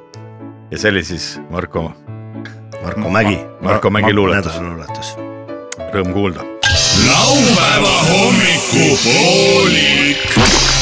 [0.70, 1.90] ja see oli siis Marko,
[2.82, 3.38] Marko Mägi.
[3.60, 5.16] Marko Mägi luuletus, nädaloluuletus.
[5.90, 6.40] rõõm kuulda.
[7.10, 10.05] laupäeva hommikupoolik.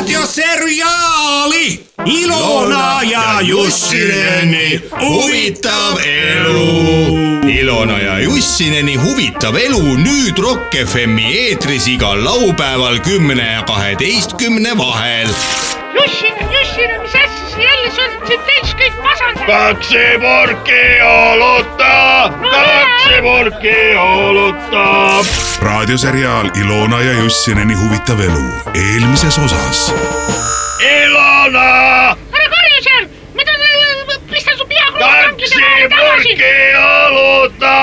[0.00, 7.48] Raadioseriaali Ilona ja Jussineni huvitav elu.
[7.60, 15.28] Ilona ja Jussineni huvitav elu nüüd Rock FM-i eetris igal laupäeval kümne ja kaheteistkümne vahel.
[15.94, 18.79] Jussin, Jussin, mis asja sa jälle, oled siin täis.
[19.46, 24.84] Kaksi purki oluta, kaksi purki oluta.
[25.62, 29.94] raadioseriaal Ilona ja Jussineni huvitav elu eelmises osas.
[30.80, 31.68] Ilona,
[32.32, 33.52] ära karju seal, mida,
[34.30, 35.96] pistan su pea kaksi tagasi.
[35.96, 36.54] purki
[37.06, 37.74] oluta.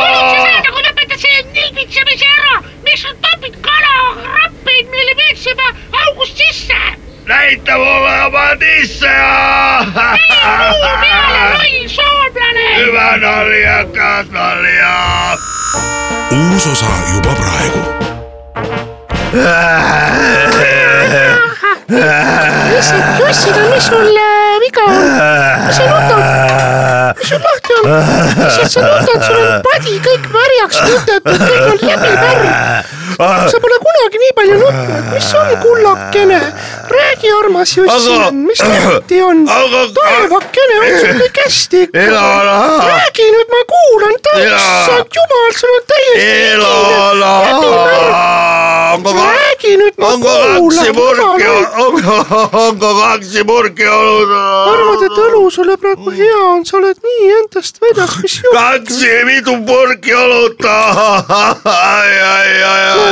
[0.00, 5.72] kuulud sa seda, kui lõpetad selle nilbitsemise ära, miks sa topid kalakrappeid meile veetsema
[6.06, 7.09] august sisse?
[7.30, 9.10] Näita mulle oma tisse.
[9.86, 12.66] muu peale, loll soomlane.
[12.76, 14.94] hüva naljakas nalja.
[16.32, 17.82] uus osa juba praegu.
[22.74, 23.02] Jussin,
[23.70, 24.94] mis sul äh, viga on?
[25.66, 27.14] mis sa nutad?
[27.18, 27.82] mis sul lahti on?
[28.42, 33.09] mis sa nutad, sul on padi kõik märjaks kütetud, kõik on läbi värv.
[33.52, 36.40] Sa pole kunagi nii palju nutnud, mis on kullakene?
[36.90, 39.44] räägi, armas Jussin, mis lahti on?
[39.94, 41.98] taevakene, on sul kõik hästi ikka?
[42.88, 47.32] Räägi nüüd, ma kuulan, issand jumal, sul on täiesti Ilona,
[49.30, 50.56] räägi nüüd, ma kuulan.
[51.84, 52.14] onko,
[52.64, 54.40] onko kaksi purki oluta?
[54.72, 58.58] arvad, et õlu sulle praegu hea on, sa oled nii endast väljas, mis juhtub?
[58.58, 60.74] kaksi mitu purki oluta.
[61.64, 63.09] ai, ai, ai, ai.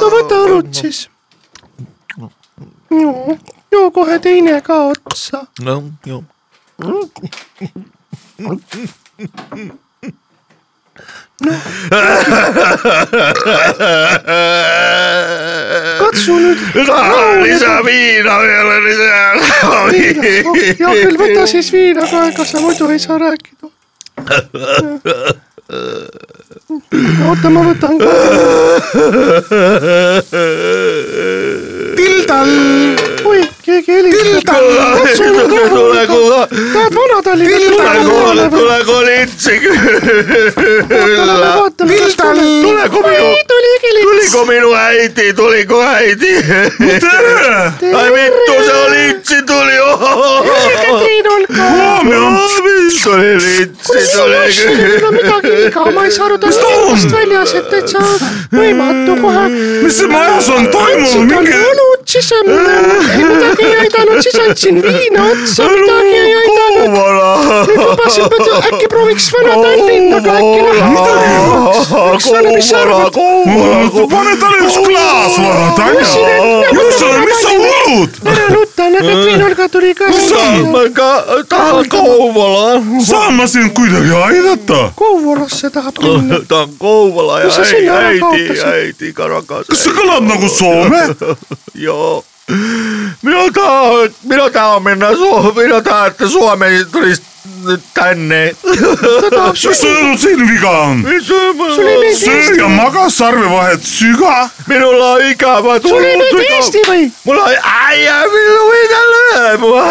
[0.00, 1.08] No võta õlut siis.
[2.90, 5.44] joo, kohe teine ka otsa.
[5.64, 6.24] no, joo.
[15.98, 16.58] katsu nüüd.
[17.44, 20.22] lisaviina veel, lisaviina.
[20.22, 23.66] hea küll, võta siis viina ka, ega sa muidu ei saa rääkida.
[27.28, 28.06] oota, ma võtan ka.
[31.98, 32.50] Tildal.
[33.30, 34.56] oi, keegi helistab.
[34.98, 36.08] katsu nüüd tule rahulikult.
[36.10, 36.40] kuule,
[36.72, 38.48] tahad vanatallinna tule kuule, tulla?
[38.56, 41.50] tule kolitsi külla.
[41.58, 42.38] vaatame, kas tuleb.
[42.66, 44.00] tulegu minu, tuli kili.
[44.08, 46.34] tuligu minu häidi, tuligu häidi.
[47.94, 49.49] ai mitu sa litsi tuli.
[53.04, 54.56] Tuli litsi, sul ei
[55.02, 58.02] ole midagi viga, ma ei saa aru, ta on teemast väljas, et täitsa
[58.54, 59.44] võimatu kohe.
[59.84, 61.58] mis siin majas on toimunud, mingi
[62.10, 66.59] siis midagi ei aidanud, siis andsin viina otsa, midagi ei aidanud.
[66.70, 66.92] Nüüd
[67.78, 70.90] lubasin, et äkki prooviks Vana-Tallinnaga äkki näha.
[74.14, 76.60] pane talle üks klaas vana Tallinna.
[76.76, 78.12] Jussin, mis sa hullud?
[78.32, 81.10] ära nuta näe Katrinul ka tuli ka see ma ka
[81.48, 82.80] tahan Kouvola.
[83.06, 84.80] saan ma sind kuidagi aidata?
[84.96, 86.40] Kouvolasse tahab minna.
[86.48, 88.64] tahan Kouvola ja Kus sa sinna ära häidi, kaotasid?
[88.66, 89.66] häidi Karakas.
[89.70, 91.02] kas sa kõlad nagu Soome?
[91.86, 92.24] joo.
[93.22, 97.22] Mina tahan, mina tahan minna Soome, mina tahan, et Soome tulisi
[97.64, 98.54] nyt tänne.
[99.20, 100.00] ta tahab mis sünnida.
[100.00, 101.04] sul siin viga on?
[101.74, 104.48] sulle ei meeldi söö Eesti ja maga sarvevahet süga.
[104.66, 107.10] minul on igava sulle ei meeldi Eesti või?
[107.24, 109.84] mul on äia, minul võida lööma.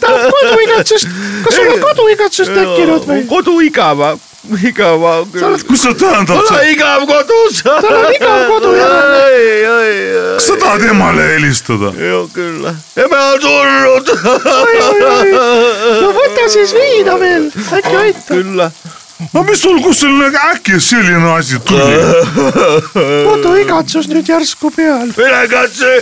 [0.00, 1.08] tahab koduigatsust,
[1.44, 3.26] kas sul on koduigatsust tekkinud või?
[3.26, 3.60] kodu
[4.70, 5.70] igava, igava on küll.
[5.70, 6.50] mis see tähendab mul?
[6.50, 7.62] on igav kodus.
[7.62, 8.96] Tal on igav kodu ja-
[10.36, 11.92] kas sa tahad emale helistada?
[12.08, 14.12] ju küll, emme on surnud.
[16.02, 18.30] no võta siis viina veel, äkki aitab.
[18.34, 18.62] küll,
[19.32, 21.96] no mis sul, kus sul äkki selline asi tuli?
[23.26, 25.08] koduigatsus nüüd järsku peal.
[25.16, 25.92] mine katsu,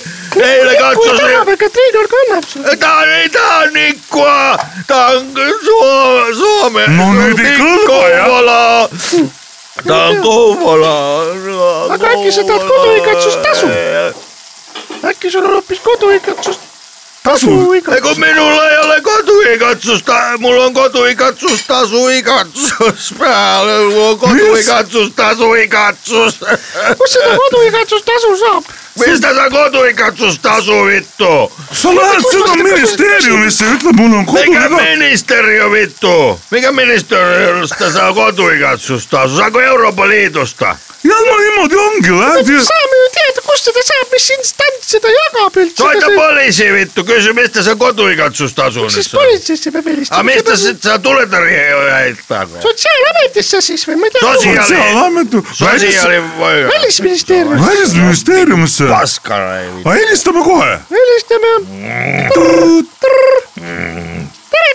[0.40, 2.76] eile kui katsusin tahab, et Katrinul kannab sulle.
[2.76, 5.32] ta ei taha nikkua, ta on
[6.34, 6.84] Soome.
[6.96, 8.03] No nüüd ei kõlba, jah.
[9.88, 10.94] Ta on Kouvola.
[11.94, 13.66] Aga äkki sa tahad koduigatsustasu?
[15.04, 16.58] äkki sul on hoopis koduigatsus,
[17.22, 18.18] tasu, ega tasuigatsus.
[18.18, 26.38] minul ei ole koduigatsust, mul on koduigatsustasu igatsus peal, mul on koduigatsustasu igatsus.
[26.98, 28.64] kus seda koduigatsustasu saab?
[28.98, 31.52] Mistä sa koduigatsustasu vittu?
[31.72, 34.76] sa lähed seda ministeeriumisse, ütle mul on mikä kodu.
[34.82, 36.40] ministeriö vittu?
[36.50, 39.36] Mikä ministeriöstä saa kotuikatsustasu?
[39.36, 40.76] Saako Euroopan liitosta?
[41.04, 45.08] ja no niimoodi ongi, lähed ja saame ju teada, kust seda saab, mis instants seda
[45.12, 45.76] jagab üldse.
[45.82, 50.22] Soita poliisi vittu, kysy mistä se kotuikatsustasu nyt siis politseisse peab A helistama.
[50.22, 51.52] mistä sit saa tuletari
[51.92, 52.46] heittää?
[52.62, 54.20] sotsiaalametisse siis või ma ei tea.
[54.32, 56.68] Sosiaal- sotsiaalamet, Sosiaalivoima.
[56.72, 58.83] välisministeerium, välisministeeriumisse.
[58.90, 59.90] Paskana ei vittu.
[59.90, 60.78] helistame kohe.
[60.90, 61.48] helistame.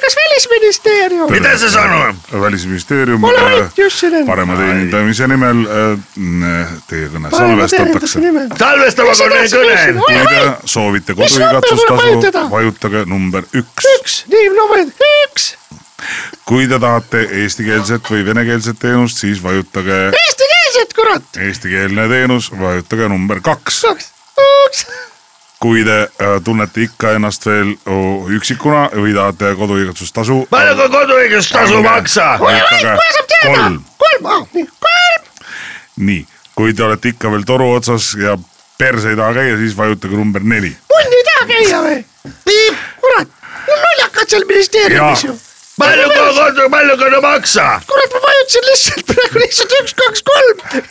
[0.01, 1.31] Kas välisministeerium?
[1.31, 2.13] Mitä se sanoo?
[2.41, 8.19] välisministeerium ole äh, parema teenindamise nimel äh, teie kõne salvestatakse.
[8.19, 8.49] nimel.
[8.59, 9.79] Salvestavako ne kõne?
[9.99, 13.89] kui te soovite number koduigatsustasu vajutage number üks.
[13.97, 14.93] üks, nii, no võid,
[15.25, 15.49] üks,
[16.49, 23.41] kui te tahate eestikeelset või venekeelset teenust, siis vajutage eestikeelset, kurat, eestikeelne teenus, vajutage number
[23.45, 23.83] kaks.
[23.87, 24.11] kaks,
[24.45, 24.85] üks,
[25.59, 29.53] kui te äh, tunnete ikka ennast veel oh, üksikuna või tahate
[31.83, 32.37] maksaa?
[32.39, 34.29] vajutage kohe saab teada kolm., kolm,
[34.85, 35.27] kolm,
[36.07, 36.23] nii,
[36.55, 38.37] kui te olete ikka veel toru otsas ja
[38.79, 40.71] perse ei taha käia, siis vajutage number neli.
[40.93, 41.99] munn ei taha käia või?
[43.03, 45.37] kurat, lollakad seal ministeeriumis ju.
[45.79, 47.81] Paljonko kotu, paljonko ne maksaa?
[47.87, 50.83] kurat, ma vajutasin lihtsalt praegu lihtsalt üks, kaks, kolm.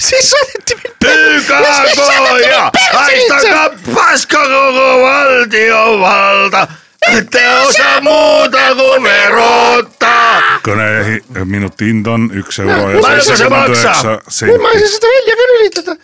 [0.00, 0.94] siis saadeti mind.
[1.04, 6.66] Pyykkääkö ja haistakaa paska koko valtiovalta.
[7.12, 10.42] Ette osaa muuta kuin verottaa.
[10.68, 14.14] kõne minuti hind on üks euro ja Palju see maksaa?
[14.48, 14.88] nüüd ma ei saa senti.
[14.94, 15.96] seda välja ka lülitada.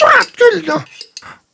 [0.00, 0.82] kurat küll noh.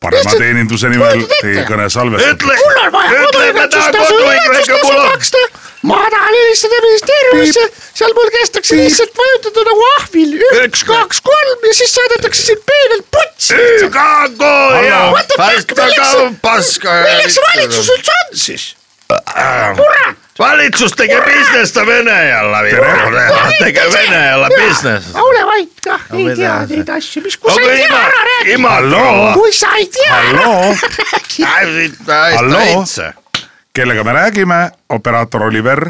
[0.01, 1.47] parema Lihtsalt- teeninduse nimel kujutad ette?
[1.47, 2.47] teie kõne salvestatakse.
[2.47, 5.66] Ütle, mul on vaja ütle, mä tää koduigatsustasu kotuikatsustasu igatsustasu mulla on.
[5.83, 10.33] Ma tahan helistada ministeeriumisse, seal mul kästakse lihtsalt vajutada nagu ahvil.
[10.65, 13.55] Üks, kaks, kolm ja siis saadetakse sind peenelt putsi.
[13.55, 14.55] Pyykkääkö
[14.89, 15.87] ja What the fuck, haistakaa
[17.05, 18.77] milleks- valitsus üldse on siis?
[19.77, 20.17] kurat.
[20.39, 22.63] Valitsus tekee bisnestä Venäjällä.
[22.63, 22.83] vittu.
[23.59, 25.23] Tekee Venäjällä bisnestä.
[25.23, 29.35] ole vait kah, ei tea neid asju, mis, kui sa ei tea ima, ära räägi.
[29.35, 30.31] Kui sa ei tea ära
[32.37, 32.85] halloo,
[33.77, 35.85] kellega me räägime, operaator Oliver.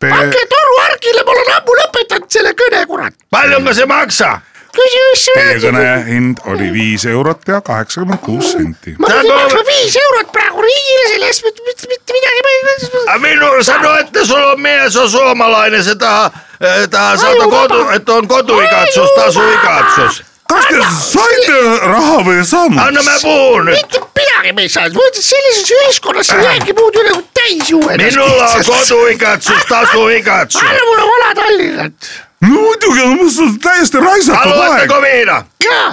[0.00, 3.14] pange toru arkile, ma olen ammu lõpetanud selle kõne, kurat.
[3.30, 4.40] Paljonko se maksaa?
[4.74, 8.96] küsi, mis sa Teie kõne hind oli viis eurot ja kaheksakümmend kuus senti.
[8.98, 11.62] ma maksma olla- viis eurot praegu riigile selle eest, mitte,
[11.92, 13.14] mitte, midagi ma ei.
[13.14, 17.92] A Minu sano, että sulla on mies on suomalainen, se taha, eh, taha saada vaba.
[17.94, 20.24] että on kotuikatsus, Aju, tasuikatsus.
[20.48, 20.76] Kas te
[21.10, 22.78] saite raha või ei saanud?
[22.86, 23.76] Anna mä puhun nyt.
[23.80, 27.70] mitte midagi me ei saanud, ma ütlen sellises ühiskonnas ei jäägi muud üle kui täis
[27.70, 27.96] juua.
[27.98, 30.62] Minulla on kotuikatsus, tasuikatsus.
[30.62, 31.94] anna mulle vana Tallinnat.
[32.40, 35.02] no muidugi, no see on täiesti raisatud aeg Haluatteko.
[35.02, 35.36] viina?
[35.64, 35.90] jaa.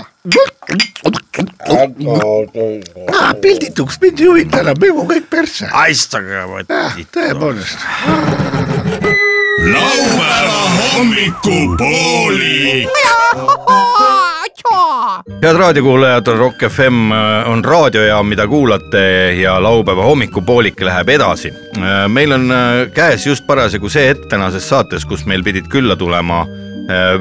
[3.14, 5.66] Ah, pildituks mind ei huvita enam, mingu kõik persse.
[5.74, 6.64] Haistakaa voi.
[7.16, 7.78] tõepoolest.
[9.74, 10.60] laupäeva
[10.94, 12.90] hommikupoolik.
[15.42, 17.12] Head raadiokuulajad, Rock FM
[17.46, 21.54] on raadiojaam, mida kuulate ja laupäeva hommikupoolik läheb edasi.
[22.08, 26.46] meil on äh, käes just parasjagu see hetk tänases saates, kus meil pidid külla tulema,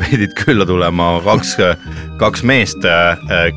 [0.05, 1.57] pidid külla tulema kaks,
[2.21, 2.87] kaks meest,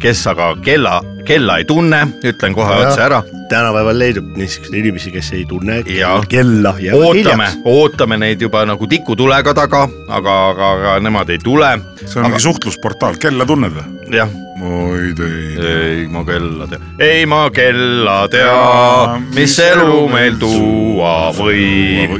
[0.01, 3.23] kes aga kella, kella ei tunne, ütlen kohe otse ära.
[3.49, 6.23] tänapäeval leidub niisuguseid inimesi, kes ei tunne Jaa.
[6.29, 11.75] kella ja ootame, ootame neid juba nagu tikutulega taga, aga, aga, aga nemad ei tule.
[12.05, 14.17] see on mingi suhtlusportaal, kella tunned või?
[14.17, 14.29] jah,
[14.63, 15.59] oi teid.
[15.67, 22.13] ei ma kella tea, ei ma kella tea, mis elu meil tuua võib,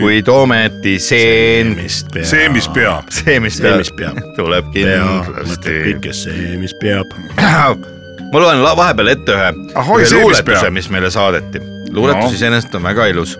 [0.00, 2.28] kuid ometi seen, mis peab.
[2.30, 3.10] see, mis peab.
[3.10, 4.20] see, mis See, mis peab.
[4.38, 5.74] tuleb kindlasti.
[5.88, 7.10] kõike see, mis peab.
[8.32, 10.72] ma loen vahepeal ette ühe, ühe see, luuletuse, peab.
[10.78, 11.62] mis meile saadeti.
[11.90, 12.36] luuletus No.
[12.36, 13.34] iseenesest on väga ilus,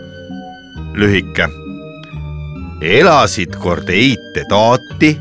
[0.98, 1.46] lühike.
[2.82, 5.14] elasid kord eite taati,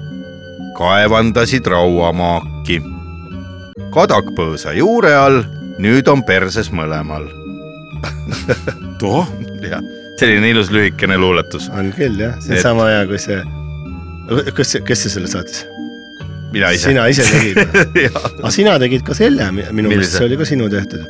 [0.78, 2.82] kaevandasid rauamaaki.
[3.98, 5.42] Kadakpõõsa juure all,
[5.82, 7.26] nüüd on perses mõlemal.
[9.02, 9.26] toh,
[9.66, 9.82] jah,
[10.20, 13.40] selline ilus lühikene luuletus, on küll jah, see Et- on sama hea kui see,
[14.58, 15.66] kas, kes see selle saatis?
[16.52, 16.88] mina ise.
[16.88, 21.04] sina ise tegid aga sina tegid ka selle, minu meelest see oli ka sinu tehtud.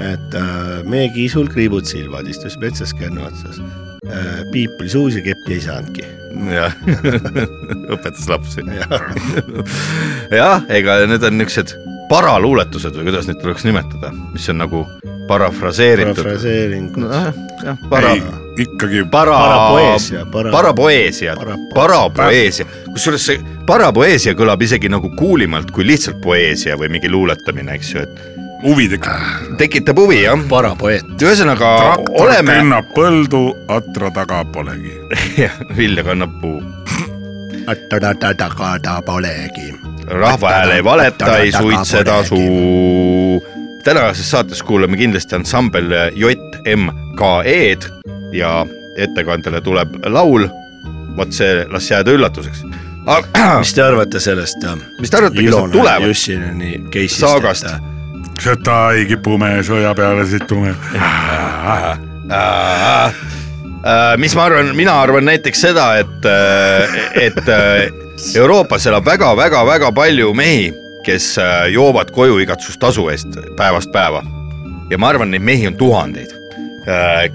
[0.00, 4.40] et äh, meie kiisul kriibud silmad, istus metsas kännu otsas äh,.
[4.54, 6.06] piip oli suus ja keppi ei saanudki.
[6.56, 6.72] jah,
[7.94, 8.64] õpetas lapsi.
[10.32, 11.76] jah, ega need on niisugused
[12.12, 14.84] paraluuletused või kuidas neid tuleks nimetada, mis on nagu
[15.28, 16.18] parafraseeritud.
[16.18, 16.90] parafraseering.
[17.64, 18.12] jah, para
[18.58, 25.86] ikkagi para, Parapoeesia, para- parapoeesia Para-, parapoeesia, kusjuures see parapoeesia kõlab isegi nagu kuulimalt kui
[25.88, 28.20] lihtsalt poeesia või mingi luuletamine, eks ju, et
[28.62, 29.56] huvi tekib.
[29.58, 30.44] tekitab huvi jah.
[30.48, 31.08] parapoeet.
[31.16, 33.42] ühesõnaga traktor oleme, kõnnab põldu,
[33.72, 34.98] atra taga polegi.
[35.78, 36.60] vilja kannab puu,
[37.88, 39.72] taga ta polegi.
[40.06, 43.46] Rahva hääl ei valeta, ei suitseda suu.
[43.84, 47.82] tänases saates kuulame kindlasti ansambel JMKE-d
[48.32, 50.48] ja ettekandele tuleb laul.
[51.16, 52.62] vot see, las jääda üllatuseks.
[53.58, 54.64] mis te arvate sellest?
[55.00, 56.02] Mis te arvate, kas nad tulevad?
[57.08, 57.66] Saagast.
[58.40, 60.72] seda ei kipu me sõja peale situma.
[63.82, 66.26] Äh, mis ma arvan, mina arvan näiteks seda, et,
[67.18, 70.68] et äh, Euroopas elab väga-väga-väga palju mehi,
[71.04, 74.22] kes äh, joovad koju igatsustasu eest päevast päeva.
[74.90, 76.41] ja ma arvan, neid mehi on tuhandeid.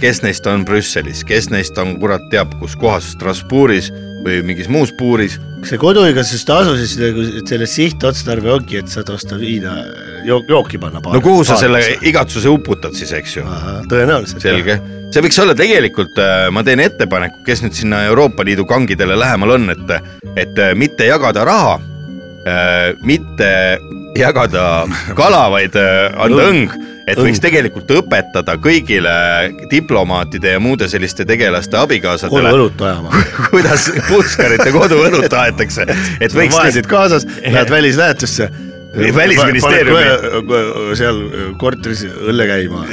[0.02, 3.92] Kes neist on Brüsselis, kes neist on kurat teab kus kohas, Strasbourgis
[4.26, 5.38] või mingis muus puuris.
[5.68, 9.74] see koduigatsustasu siis nagu selle sihtotstarve ongi, et saad osta viina,
[10.28, 11.02] jook, jooki panna.
[11.02, 13.46] no kuhu sa selle igatsuse uputad siis, eks ju?
[13.92, 14.44] tõenäoliselt.
[14.44, 14.80] selge,
[15.14, 16.20] see võiks olla tegelikult,
[16.52, 19.96] ma teen ettepaneku, kes nüüd sinna Euroopa Liidu kangidele lähemal on, et,
[20.36, 21.78] et äh, mitte jagada raha,
[23.04, 23.48] mitte
[24.16, 24.86] jagada
[25.18, 26.76] kala, vaid äh, anda õng,
[27.08, 29.14] et võiks tegelikult õpetada kõigile
[29.72, 33.24] diplomaatide ja muude selliste tegelaste abikaasadele, koduõlut ajama.
[33.52, 35.88] kuidas puskarite koduõlut aetakse,
[36.20, 38.50] et võiks vahesid kaasas, lähed välislähetusse.
[38.98, 40.04] Välisministeeriumi.
[40.98, 41.20] seal
[41.62, 42.84] korteris õlle käima,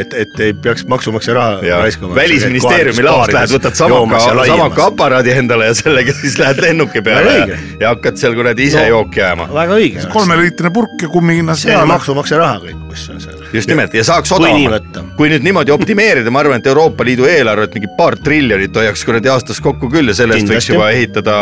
[0.00, 2.14] et, et ei peaks maksumaksja raha ja raiskama.
[2.16, 7.58] välisministeeriumi laost lähed, võtad samaka, samaka aparaadi endale ja sellega siis lähed lennuki peale ja,
[7.80, 8.88] ja hakkad seal kuradi ise No.
[8.98, 9.46] jooki ajama.
[9.54, 10.02] väga õige.
[10.12, 13.38] kolmeliitrine purk ja kummihinnas see on maksumaksja raha kõik, mis on seal.
[13.54, 17.74] just nimelt ja saaks odavamalt kui nüüd niimoodi optimeerida, ma arvan, et Euroopa Liidu eelarvet
[17.78, 21.36] mingi paar triljonit hoiaks kuradi aastas kokku küll ja selle eest võiks juba ehitada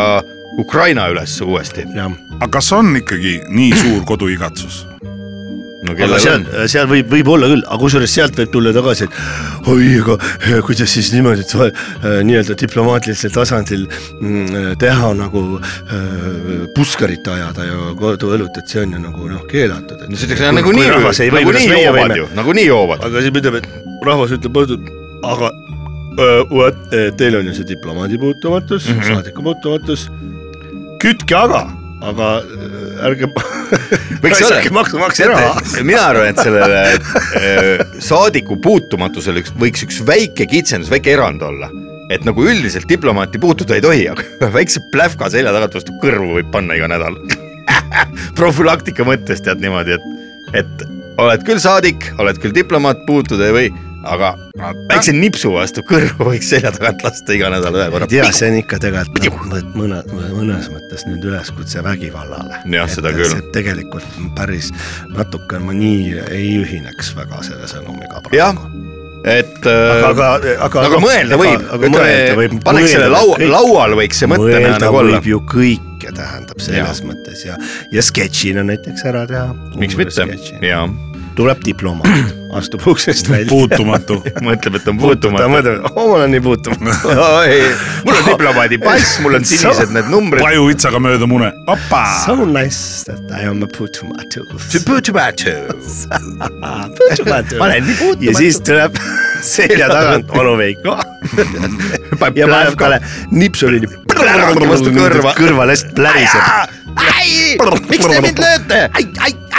[0.59, 1.85] Ukraina üles uuesti.
[2.39, 4.83] aga kas on ikkagi nii suur koduigatsus?
[5.83, 8.73] no aga kellel seal on?, seal võib, võib olla küll, aga kusjuures sealt võib tulla
[8.75, 11.81] tagasi, et oi, aga eh, kuidas siis niimoodi, eh,
[12.27, 16.07] nii-öelda diplomaatilisel tasandil mm, teha nagu äh,
[16.75, 20.07] puskarit ajada ja koduõlut, et see on ju nagu noh, keelatud.
[20.07, 23.05] no siis ütleks nagunii, nagunii joovad ju, nagunii joovad.
[23.09, 24.63] aga siis ütleb, et rahvas ütleb,
[25.33, 25.51] aga
[26.13, 28.99] eh, teil on ju see diplomaadi puutumatus mm.
[28.99, 29.15] -hmm.
[29.15, 30.07] saadiku puutumatus,
[31.03, 31.63] kütke aga,
[32.03, 33.29] aga äh, ärge
[34.23, 34.59] Võiks olla.
[34.77, 35.63] maksumaksja raha.
[35.83, 36.83] mina arvan, et sellele
[37.39, 41.71] äh, saadiku puutumatusele üks, võiks üks väike kitsendus, väike erand olla.
[42.13, 46.51] et nagu üldiselt diplomaati puutuda ei tohi, aga väikse plähka selja tagant vastu kõrvu võib
[46.55, 47.19] panna iga nädal.
[48.39, 50.85] profülaktika mõttes tead niimoodi, et, et
[51.21, 53.73] oled küll saadik, oled küll diplomaat, puutud ei või,
[54.03, 54.33] aga
[54.89, 58.09] väikse nipsu vastu kõrvu võiks selja tagant lasta iga nädal ühe korra.
[58.11, 60.01] tea, see on ikka tegelikult mõne,
[60.35, 62.63] mõnes mõttes nüüd üleskutse vägivallale.
[62.73, 63.39] Jah, seda küll.
[63.55, 64.71] tegelikult päris
[65.13, 68.67] natuke ma nii ei ühineks väga selle sõnumiga praegu.,
[69.23, 70.27] et aga, aga,
[70.65, 70.81] aga.
[70.89, 72.57] aga mõelda võib, aga mõelda võib.
[72.65, 75.29] paneks selle laua, laual võiks see mõelda nagu olla võib.
[75.31, 77.07] ju kõike, tähendab selles ja.
[77.07, 77.55] mõttes ja,
[77.95, 79.47] ja sketšina näiteks ära teha.
[79.79, 80.27] miks mitte,
[80.59, 80.85] jaa.
[81.35, 83.49] Tuleb diplomaat, astub uksest välja.
[83.49, 84.19] puutumatu.
[84.47, 85.49] mõtleb, et on puutumatu.
[85.53, 87.15] mõtleb, oo ma olen nii puutumatu.
[88.05, 90.43] mul on diplomaadi pass, mul on sinised need numbrid.
[90.45, 91.51] pajuvitsaga mööda mune.
[92.25, 94.45] So nice that I am a puutumatu.
[94.85, 95.55] puutumatu.
[96.99, 98.29] puutumatu Ma olen nii puutumatu.
[98.29, 98.97] ja siis tuleb
[99.43, 100.97] selja tagant onu Veiko
[102.35, 102.99] ja paneb talle
[103.31, 103.81] nipsuli
[104.69, 105.33] vastu kõrva.
[105.37, 106.41] kõrvale, sest pläriseb.
[107.89, 108.79] miks te mind lööte?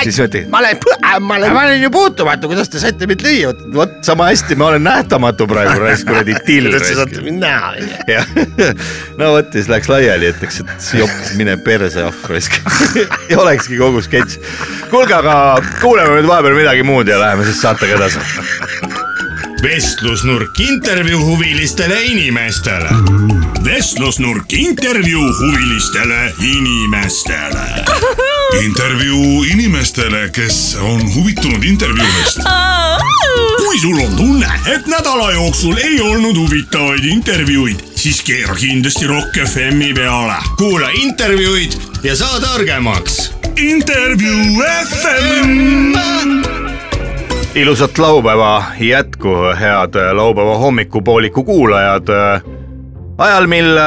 [0.04, 0.80] Siis mõtlesin, ma olen,
[1.24, 4.70] ma olen, ma olen ju puutumatu, kuidas te saite mind lüüa, vot sama hästi ma
[4.72, 6.68] olen nähtamatu praegu, raisk kuradi till.
[6.70, 7.74] kuidas te saate mind näha?
[8.10, 8.34] jah,
[9.20, 12.58] no vot ja siis läks laiali, ütleks, et jops, mine perse ah raisk.
[13.30, 14.38] ja olekski kogu sketš.
[14.90, 18.18] kuulge, aga kuuleme nüüd vahepeal midagi muud ja läheme siis saatega edasi.
[19.64, 22.90] vestlusnurk intervjuu huvilistele inimestele.
[23.64, 28.33] vestlusnurk intervjuu huvilistele inimestele.
[28.62, 32.38] Intervjuu inimestele, kes on huvitunud intervjuudest.
[33.56, 39.38] kui sul on tunne, et nädala jooksul ei olnud huvitavaid intervjuuid, siis keera kindlasti Rock
[39.46, 40.34] FM-i peale.
[40.58, 43.34] kuula intervjuud ja saa targemaks.
[43.56, 46.34] intervjuu FM.
[47.54, 52.08] ilusat laupäeva jätku, head laupäeva hommikupooliku kuulajad.
[53.18, 53.78] ajal, mil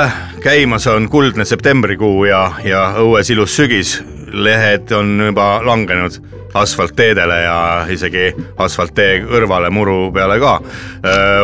[0.43, 6.17] käimas on kuldne septembrikuu ja, ja õues ilus sügis, lehed on juba langenud
[6.57, 7.59] asfaltteedele ja
[7.91, 10.59] isegi asfalttee kõrvale muru peale ka.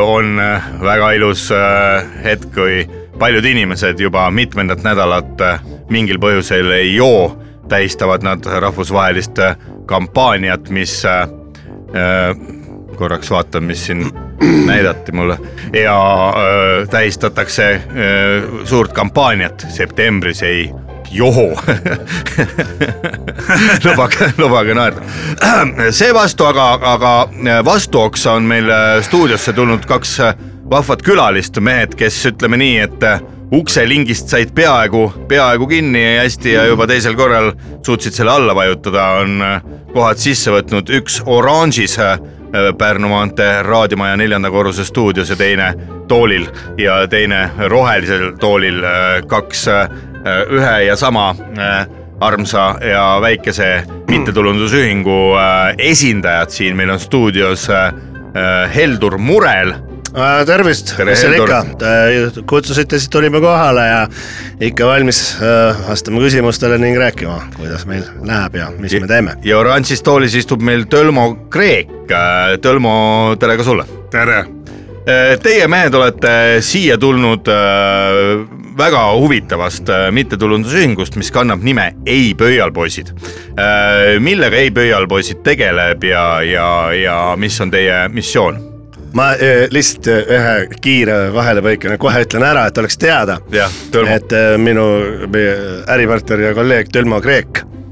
[0.01, 0.41] on
[0.81, 1.49] väga ilus
[2.23, 2.83] hetk, kui
[3.19, 5.41] paljud inimesed juba mitmendat nädalat
[5.89, 7.35] mingil põhjusel ei joo,
[7.69, 9.39] tähistavad nad rahvusvahelist
[9.85, 11.03] kampaaniat, mis
[12.95, 14.05] korraks vaatan, mis siin
[14.69, 15.37] näidati mulle
[15.73, 20.71] ja öö, tähistatakse öö, suurt kampaaniat septembris ei
[21.13, 21.49] joho
[23.85, 25.01] lubage, lubage naerda.
[25.91, 27.13] seevastu aga, aga
[27.65, 30.35] vastuoksa on meil äh, stuudiosse tulnud kaks äh,
[30.69, 33.21] vahvat külalist, mehed, kes ütleme nii, et äh,
[33.53, 37.51] ukselingist said peaaegu, peaaegu kinni ja hästi ja juba teisel korral
[37.85, 39.59] suutsid selle alla vajutada, on äh,
[39.93, 42.17] kohad sisse võtnud üks oranžis äh,
[42.53, 45.71] Pärnu maantee raadiomaja neljanda korruse stuudios ja teine
[46.07, 46.43] toolil
[46.77, 48.77] ja teine rohelisel toolil,
[49.27, 49.95] kaks äh,
[50.25, 51.87] ühe ja sama äh,
[52.19, 59.73] armsa ja väikese mittetulundusühingu äh, esindajad siin, meil on stuudios äh, äh, Heldur Murel
[60.45, 61.59] tervist, mis seal ikka,
[62.45, 64.01] kutsusite, siis tulime kohale ja
[64.61, 69.37] ikka valmis äh, vastama küsimustele ning rääkima, kuidas meil läheb ja mis me teeme.
[69.43, 71.89] ja oranžis toolis istub meil Tölmo Kreek.
[72.61, 73.85] Tölmo, tere ka sulle.
[74.11, 74.43] tere.
[75.43, 83.13] Teie mehed olete siia tulnud äh, väga huvitavast äh, mittetulundusühingust, mis kannab nime Ei pöialpoisid.
[84.19, 86.67] millega Ei pöialpoisid tegeleb ja, ja,
[86.97, 88.73] ja mis on teie missioon?
[89.13, 94.55] ma äh, lihtsalt äh, ühe kiire vahelepõikena kohe ütlen ära, et oleks teada, et äh,
[94.61, 94.87] minu
[95.31, 95.53] meie
[95.93, 97.82] äripartner ja kolleeg Tölmo Kreek äh,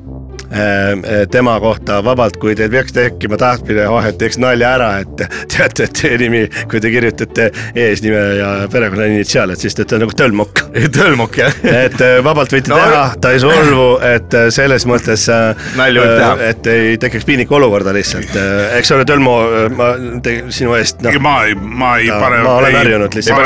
[1.32, 5.24] tema kohta vabalt, kui teil peaks tekkima tahtmine, oh, et teeks nalja ära, et
[5.54, 6.42] teate, et teie nimi,
[6.72, 7.48] kui te kirjutate
[7.78, 10.64] eesnime ja perekonna initsiaal, et siis te olete nagu Tölmok.
[10.98, 11.56] Tölmok jah.
[11.64, 15.64] et äh, vabalt võite No, no, teha, ta ei solvu, et äh, selles mõttes äh,
[15.80, 16.50] Nalja võib teha.
[16.52, 18.36] et ei tekiks piinlikku olukorda lihtsalt,
[18.78, 19.38] eks ole, Tölmo,
[19.76, 19.92] ma
[20.24, 22.42] te, sinu eest noh, ma ei, ma ei Ja, pane.
[22.44, 23.40] ma olen harjunud lihtsalt.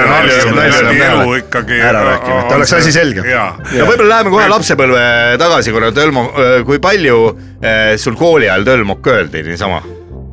[1.05, 1.77] elu ikkagi.
[1.85, 3.25] Ära rääkima, et oleks asi selge.
[3.29, 5.03] jaa, ja võib-olla läheme kohe lapsepõlve
[5.41, 6.27] tagasi korra, Tölmo,
[6.65, 6.94] kui palju
[7.61, 9.81] eh, sul kooli ajal Tölmok öeldi niisama?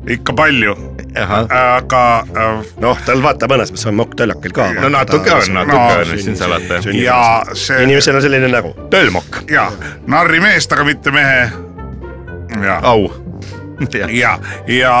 [0.09, 0.73] ikka palju,
[1.15, 2.01] aga
[2.35, 4.65] äh, noh, tal vaata mõnes mõttes on mokk töllakil ka.
[4.75, 6.81] no natuke on, natuke No, on, mis siin salata.
[6.97, 7.19] ja
[7.55, 8.73] see inimesel on selline nägu.
[8.91, 9.69] Tölmok, ja
[10.07, 11.45] narrimeest, aga mitte mehe.
[12.63, 13.07] ja, au.
[14.21, 14.33] ja,
[14.67, 14.93] ja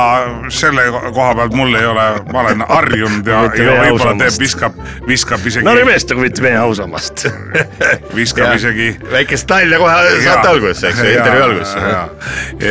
[0.53, 5.47] selle koha pealt mul ei ole, ma olen harjunud ja, ja võib-olla teeb, viskab, viskab
[5.49, 7.25] isegi no, meest nagu mitte meie ausammast.
[8.17, 8.89] viskab isegi.
[9.11, 11.93] väikest nalja kohe saate algusesse, eks ju, intervjuu algusesse.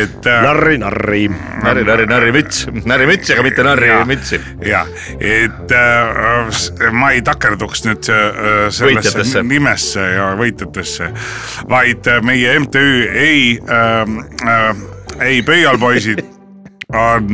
[0.03, 1.23] et äh, narri, narri.
[1.63, 4.41] narri, narri, narrimüts, narrimüts, aga mitte narrimütsi.
[4.67, 4.83] ja,
[5.19, 11.11] et äh, ma ei takerduks nüüd äh, sellesse nimesse ja võitjatesse,
[11.69, 14.01] vaid äh, meie MTÜ ei äh,,
[14.47, 14.73] äh,
[15.21, 16.23] ei pöialpoisid
[16.93, 17.29] on,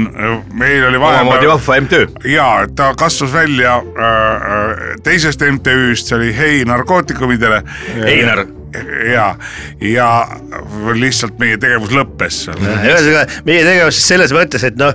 [0.53, 2.07] meil oli omamoodi vahepeal vahva MTÜ.
[2.31, 7.63] ja ta kasvas välja äh, äh, teisest MTÜ-st, see oli Hei narkootikumidele.
[8.05, 8.45] Einar,
[9.13, 9.35] ja,
[9.81, 10.27] ja
[10.93, 14.93] lihtsalt meie tegevus lõppes ühesõnaga meie tegevus selles mõttes, et noh,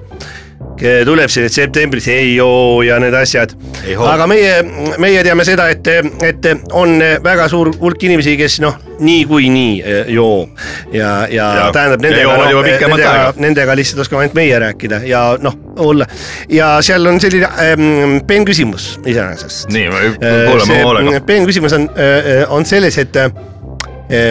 [1.06, 3.54] tuleb siin, et septembris ei joo ja need asjad.
[4.08, 4.56] Aga meie,
[4.98, 5.86] meie teame seda, et,
[6.24, 10.50] et on väga suur hulk inimesi, kes noh, niikuinii eh, joob
[10.92, 15.24] ja, ja, Ja- tähendab nendega juba pikemat nendega nendega lihtsalt oskame ainult meie rääkida ja
[15.42, 16.06] noh, olla.
[16.48, 19.68] Ja seal on selline ähm, peenküsimus iseenesest.
[19.74, 19.88] nii,
[20.20, 21.20] kuulame hoolega.
[21.26, 21.88] peenküsimus on,
[22.48, 23.18] on selles, et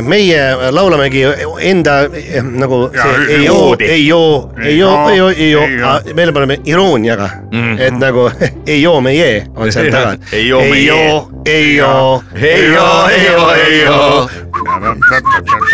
[0.01, 1.23] meie laulamegi
[1.59, 5.51] enda äh, nagu Ja, see ei joo, ei joo, ei joo, ei joo, ei ei
[5.51, 5.67] joo.
[5.67, 7.73] joo, meile paneme irooniaga mm, Mhm.
[7.77, 7.81] -hmm.
[7.81, 8.31] et nagu
[8.67, 10.15] ei joo, me ei jee on seal taga.
[10.31, 11.21] Ei joo, me ei jee.
[11.45, 14.29] ei joo, ei joo, ei joo, ei joo.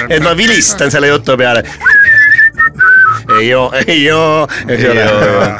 [0.09, 1.63] et ma vilistan selle jutu peale.
[3.37, 5.05] Ei joo, ei joo, eks ole.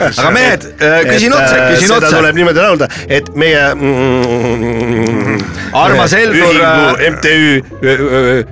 [0.09, 0.67] aga mehed,
[1.09, 2.15] küsin otse, küsin seda otse.
[2.15, 5.43] tuleb niimoodi laulda, et meie mm,
[5.77, 7.61] Armas Heldur, äh, MTÜ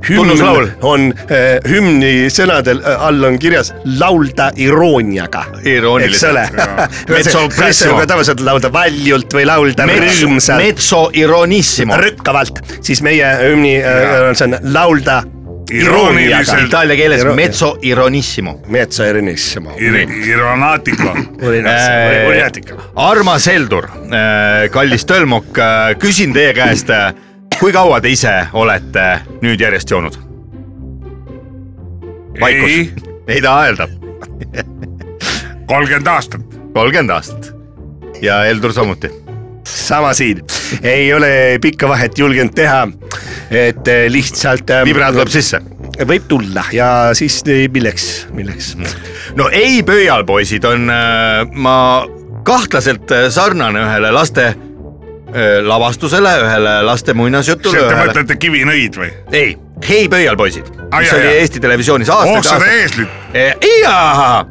[0.09, 0.34] hümn
[0.86, 5.45] on äh, hümni sõnadel äh, all on kirjas laulda irooniaga.
[5.63, 6.45] Eks ole
[7.11, 8.03] Mezzo pressimo.
[8.07, 11.97] tavaliselt laulda valjult või laulda rõõmsalt, Mezzo ironissimo.
[11.97, 15.24] rõkkavalt, siis meie hümni äh, see on laulda
[15.72, 16.68] Irooniliselt..
[16.68, 18.61] Itaalia keeles Iro- mezzo ironissimo.
[18.68, 19.74] Mezzo ironissimo.
[20.28, 21.15] Ironatico.
[21.41, 22.76] Uriinatika.
[22.95, 23.88] armas Heldur,
[24.72, 25.59] kallis Tölmok,
[25.99, 26.91] küsin teie käest,
[27.59, 29.09] kui kaua te ise olete
[29.41, 30.18] nüüd järjest joonud?
[32.39, 32.91] vaikus ei,,
[33.28, 33.88] ei taha öelda,
[35.65, 36.41] kolmkümmend aastat.
[36.74, 37.53] kolmkümmend aastat
[38.22, 39.26] ja Heldur samuti.
[39.68, 40.41] Sama siin,
[40.84, 42.88] ei ole pikka vahet julgenud teha,
[43.51, 44.72] et eh, lihtsalt.
[44.86, 45.61] vibraan tuleb sisse.
[46.07, 48.76] võib tulla ja siis eh, milleks, milleks.
[49.36, 50.88] no ei pöialpoisid on,
[51.57, 51.78] ma
[52.47, 54.55] kahtlaselt äh, sarnane ühele laste äh,
[55.68, 59.09] lavastusele, ühele laste muinasjutule, Te ühele, mõtlete kivinõid või?
[59.36, 59.57] ei,
[59.88, 61.36] Hei pöialpoisid, Ai, mis oli ai.
[61.43, 62.34] Eesti Televisioonis aastaid.
[62.34, 63.07] Hoogsad eeslid.
[63.84, 64.41] jaa,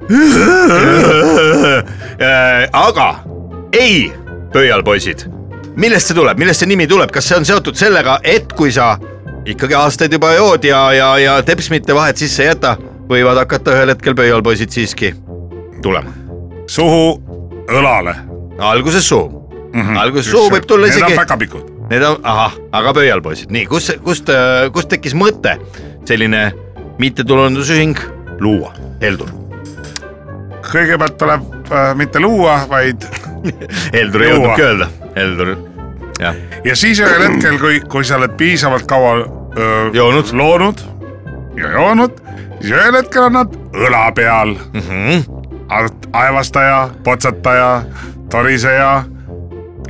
[2.86, 3.08] aga
[3.74, 4.12] ei,
[4.52, 5.26] pöialpoisid,
[5.76, 8.96] millest see tuleb, millest see nimi tuleb, kas see on seotud sellega, et kui sa
[9.46, 12.76] ikkagi aastaid juba jood ja, ja, ja teps mitte vahet sisse ei jäta,
[13.10, 15.12] võivad hakata ühel hetkel pöialpoisid siiski
[15.82, 16.12] tulema.
[16.66, 17.20] suhu
[17.70, 18.16] õlale
[18.58, 19.28] alguses suu
[19.72, 19.80] mm.
[19.82, 19.98] -hmm.
[19.98, 21.72] alguses suu võib tulla Need on isegi, päkapikud.
[21.90, 24.30] need on, ahah, aga pöialpoisid, nii, kus, kust,
[24.72, 25.58] kust tekkis mõte
[26.04, 26.52] selline
[26.98, 27.98] mittetulundusühing
[28.40, 29.45] luua, Heldur?
[30.72, 33.06] Kõigepealt tuleb äh, mitte luua, vaid
[33.96, 35.54] Heldur ei jõudnudki öelda, Heldur,
[36.20, 39.16] jah, ja siis ühel hetkel, kui, kui sa oled piisavalt kaua
[39.56, 40.32] öö, Joonud.
[40.32, 40.84] loonud
[41.56, 42.20] ja joonud,
[42.60, 44.80] siis ühel hetkel on nad õla peal mm.
[44.80, 45.24] -hmm.
[46.12, 47.82] aevastaja, potsataja,
[48.30, 49.04] toriseja,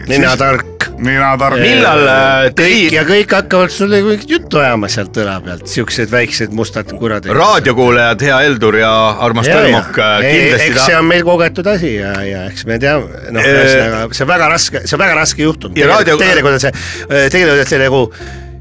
[0.09, 0.89] ninatark.
[0.97, 1.61] ninatark.
[1.61, 6.55] millal äh, kõik ja kõik hakkavad sulle mingit juttu ajama sealt õla pealt, siuksed väiksed
[6.57, 7.33] mustad kuradid.
[7.37, 8.95] raadiokuulajad, hea Heldur ja
[9.27, 13.27] armas Tölmok, kindlasti eks see ta on meil kogetud asi ja, ja eks me teame,
[13.35, 15.77] noh, Ee, ühesõnaga see on väga raske, see on väga raske juhtum.
[15.77, 16.75] Tegelikult on see,
[17.09, 18.03] tegelikult on see nagu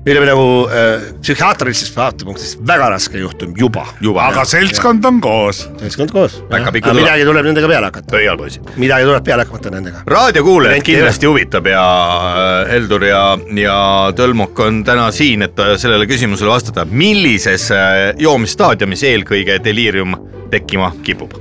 [0.06, 3.88] ütleme nagu äh, psühhiaatrilisest vaatepunktist väga raske juhtum juba.
[4.02, 5.64] juba aga seltskond on koos.
[5.80, 6.38] seltskond koos.
[6.52, 8.70] Midagi tuleb nendega peale hakata, pöialpoisid.
[8.82, 10.04] midagi tuleb peale hakata nendega.
[10.06, 11.86] raadiokuulajad Renti kindlasti huvitab ja
[12.28, 13.24] äh, Heldur ja,
[13.58, 13.80] ja
[14.16, 20.14] Tölmok on täna siin, et äh, sellele küsimusele vastata, millises äh, joomisstaadiumis eelkõige deliirium
[20.54, 21.34] tekkima kipub?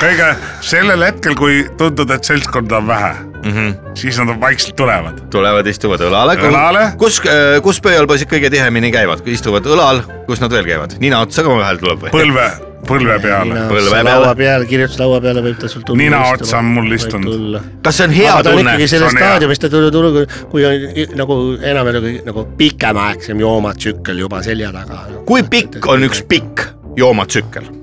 [0.00, 0.30] Kõige
[0.64, 3.74] sellel hetkel, kui tundub, et seltskonda on vähe mm, -hmm.
[3.94, 5.20] siis nad vaikselt tulevad.
[5.30, 6.36] tulevad, istuvad õlale.
[6.48, 6.86] Õlale.
[6.96, 7.20] kus,
[7.62, 11.78] kus pöialpoisid kõige tihemini käivad, istuvad õlal, kus nad veel käivad, nina otsa ka vahel
[11.78, 12.12] tuleb või?
[12.14, 12.46] põlve,
[12.88, 13.64] põlve peale.
[13.72, 14.10] Põlve peale.
[14.10, 16.02] laua peal, kirjutuslaua peale võib ta sul tulla.
[16.02, 17.58] Nina otsa on mul istunud..
[17.82, 18.88] kas see on hea aga tunne ikkagi?
[18.94, 21.40] selles staadiumis, ta tuli, tuli, kui on nagu
[21.72, 25.04] enam nagu, nagu pikemaaegsem joomatsükkel juba selja taga.
[25.26, 27.79] kui pikk on üks pikk joomatsükkel?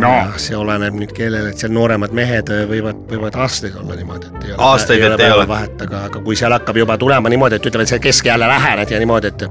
[0.00, 4.30] No see oleneb nüüd kellele, et seal nooremad mehed äh, võivad, võivad aastaid olla niimoodi,
[4.30, 4.62] et ei ole.
[4.70, 5.48] Aastaid, et ei ole.
[5.48, 8.90] vahet, aga, aga kui seal hakkab juba tulema niimoodi, et ütleme, et see keskeale lähened
[8.90, 9.46] ja niimoodi, et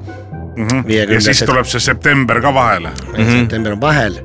[0.60, 0.90] Mhm.
[0.92, 2.92] ja siis tuleb see september ka vahele.
[3.16, 4.20] september on vahel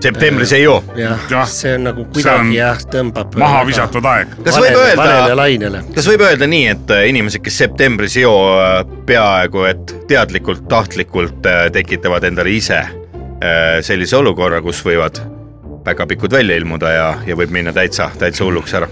[0.00, 0.84] septembris ei joo.
[1.28, 3.34] jah see on nagu kuidagi jah, tõmbab.
[3.40, 4.32] maha visatud aeg.
[4.44, 5.82] kas võib öelda, lainele.
[5.94, 8.38] kas võib öelda nii, et äh, inimesed, kes septembris ei joo,
[9.06, 15.20] peaaegu et teadlikult, tahtlikult äh, tekitavad endale ise äh, sellise olukorra, kus võivad
[15.90, 18.88] päkapikud välja ilmuda ja, ja võib minna täitsa, täitsa hulluks ära.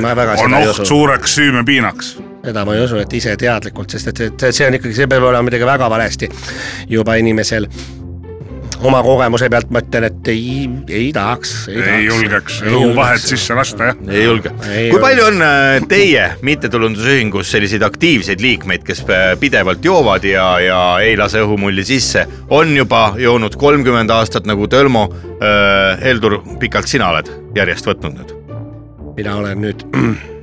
[0.00, 2.12] ma väga on oht suureks süümepiinaks.
[2.44, 5.28] seda ma ei usu, et ise teadlikult, sest et see, see on ikkagi, see peab
[5.28, 6.30] olema midagi väga valesti
[6.88, 7.68] juba inimesel
[8.88, 11.54] oma kogemuse pealt ma ütlen, et ei, ei tahaks.
[11.72, 14.02] ei julgeks eluvahet sisse lasta jah.
[14.08, 14.52] ei julge.
[14.66, 15.02] Ei kui julge.
[15.06, 21.16] palju on äh, teie mittetulundusühingus selliseid aktiivseid liikmeid, kes äh, pidevalt joovad ja, ja ei
[21.20, 25.98] lase õhumulli sisse, on juba joonud kolmkümmend aastat nagu Tölmo äh,.
[26.02, 28.32] Heldur, pikalt sina oled järjest võtnud nüüd?
[29.16, 29.82] mina olen nüüd,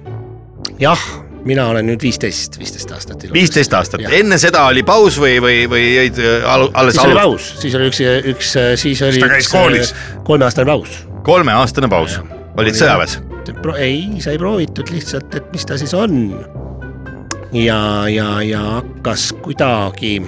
[0.86, 1.02] jah,
[1.50, 3.26] mina olen nüüd viisteist, viisteist aastat.
[3.34, 7.18] viisteist aastat, enne seda oli paus või, või, või jäid äh, al- alles siis oli
[7.18, 8.02] alus- paus, siis oli üks,
[8.34, 9.24] üks, siis oli.
[9.24, 9.94] ta käis koolis??
[10.28, 11.00] kolmeaastane paus.
[11.28, 12.20] kolmeaastane paus,
[12.58, 13.20] olid sõjaväes?
[13.80, 16.20] ei, sai proovitud lihtsalt, et mis ta siis on.
[17.56, 17.82] ja,
[18.12, 20.20] ja, ja hakkas kuidagi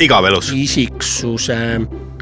[0.00, 1.58] igavälus, isiksuse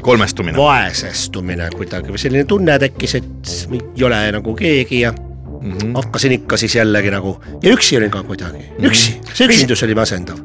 [0.01, 0.57] kolmestumine.
[0.57, 5.13] vaesestumine kuidagi või selline tunne tekkis, et ei ole nagu keegi ja
[5.61, 5.95] mm -hmm.
[5.95, 10.37] hakkasin ikka siis jällegi nagu ja üksi olin ka kuidagi, üksi, see üksindus oli masendav,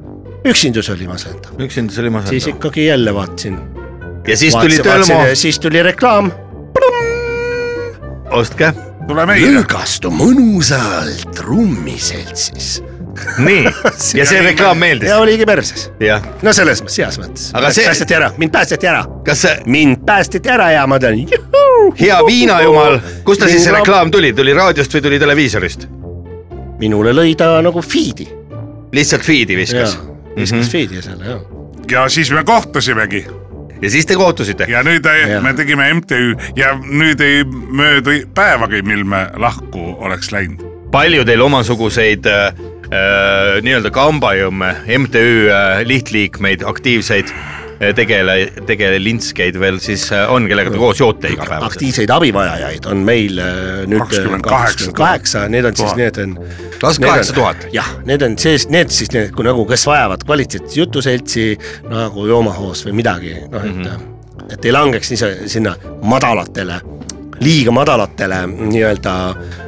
[0.44, 2.48] üksindus oli masendav, üksinda oli siis masendav.
[2.56, 3.58] ikkagi jälle vaatasin.
[4.28, 6.32] ja siis tuli Tölmo, siis tuli reklaam.
[8.30, 8.72] ostke,
[9.08, 9.60] tule meile.
[9.60, 12.82] lõõgastu mõnusalt trummiseltsis
[13.38, 13.64] nii,
[14.18, 15.88] ja see reklaam meeldis ja, oligi perses,
[16.42, 17.50] no selles mõttes, heas mõttes.
[17.56, 21.24] Aga see- päästeti ära, mind päästeti ära, kas see mind päästeti ära ja ma tean,
[22.00, 25.88] hea viinajumal, kust ta siis see reklaam tuli, tuli raadiost või tuli televiisorist?
[26.80, 28.26] minule lõi ta nagu feed'i.
[28.92, 29.98] lihtsalt feed'i viskas.
[30.36, 31.48] viskas feed'i selle jah.
[31.90, 33.24] ja siis me kohtusimegi
[33.82, 34.66] ja siis te kohtusite.
[34.68, 35.42] ja nüüd Jah.
[35.42, 40.62] me tegime MTÜ ja nüüd ei möödu päevagi, mil me lahku oleks läinud.
[40.90, 42.54] palju teil omasuguseid äh,
[43.64, 48.36] nii-öelda kambajõmme, MTÜ äh, lihtliikmeid, aktiivseid äh, tegele,
[48.68, 51.72] tegelintskeid veel siis äh, on, kellega te koos joote igapäevaselt?
[51.72, 56.36] aktiivseid abivajajaid on meil äh, nüüd 28 kakskümmend kaheksa, need on siis need on.
[56.78, 57.66] Kakskümmend kaheksa tuhat.
[57.74, 61.48] jah, need on sees, need siis need, kui nagu, kes vajavad kvaliteetset jutuseltsi
[61.90, 64.48] nagu joomahoos või midagi, noh et mm, -hmm.
[64.54, 66.80] et ei langeks ise sinna madalatele,
[67.40, 69.63] liiga madalatele nii-öelda mm,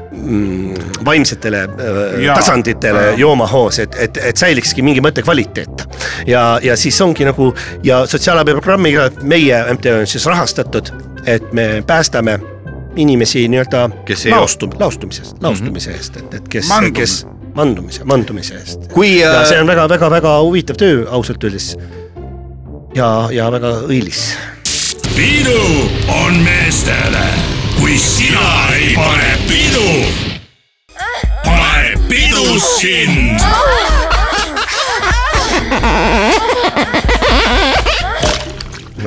[1.04, 2.34] vaimsetele äh, Jaa.
[2.34, 3.14] tasanditele Jaa.
[3.16, 5.86] joomahoos, et, et, et säilikski mingi mõte kvaliteet.
[6.26, 7.52] ja, ja siis ongi nagu
[7.84, 10.92] ja sotsiaalabiprogrammiga meie MTÜ on siis rahastatud,
[11.26, 12.40] et me päästame
[12.96, 13.88] inimesi nii-öelda
[14.30, 18.88] laostum-, laustumisest, laustumise eest, et, et kes, kes mandumise, mandumise eest.
[18.92, 21.74] kui ja see äh, on väga-väga-väga huvitav töö ausalt öeldes.
[22.94, 24.28] ja, ja väga õilis.
[25.16, 25.60] pidu
[26.08, 27.26] on meestele,
[27.86, 29.90] kui sina ei pane pidu,
[31.44, 33.38] paneb pidu sind.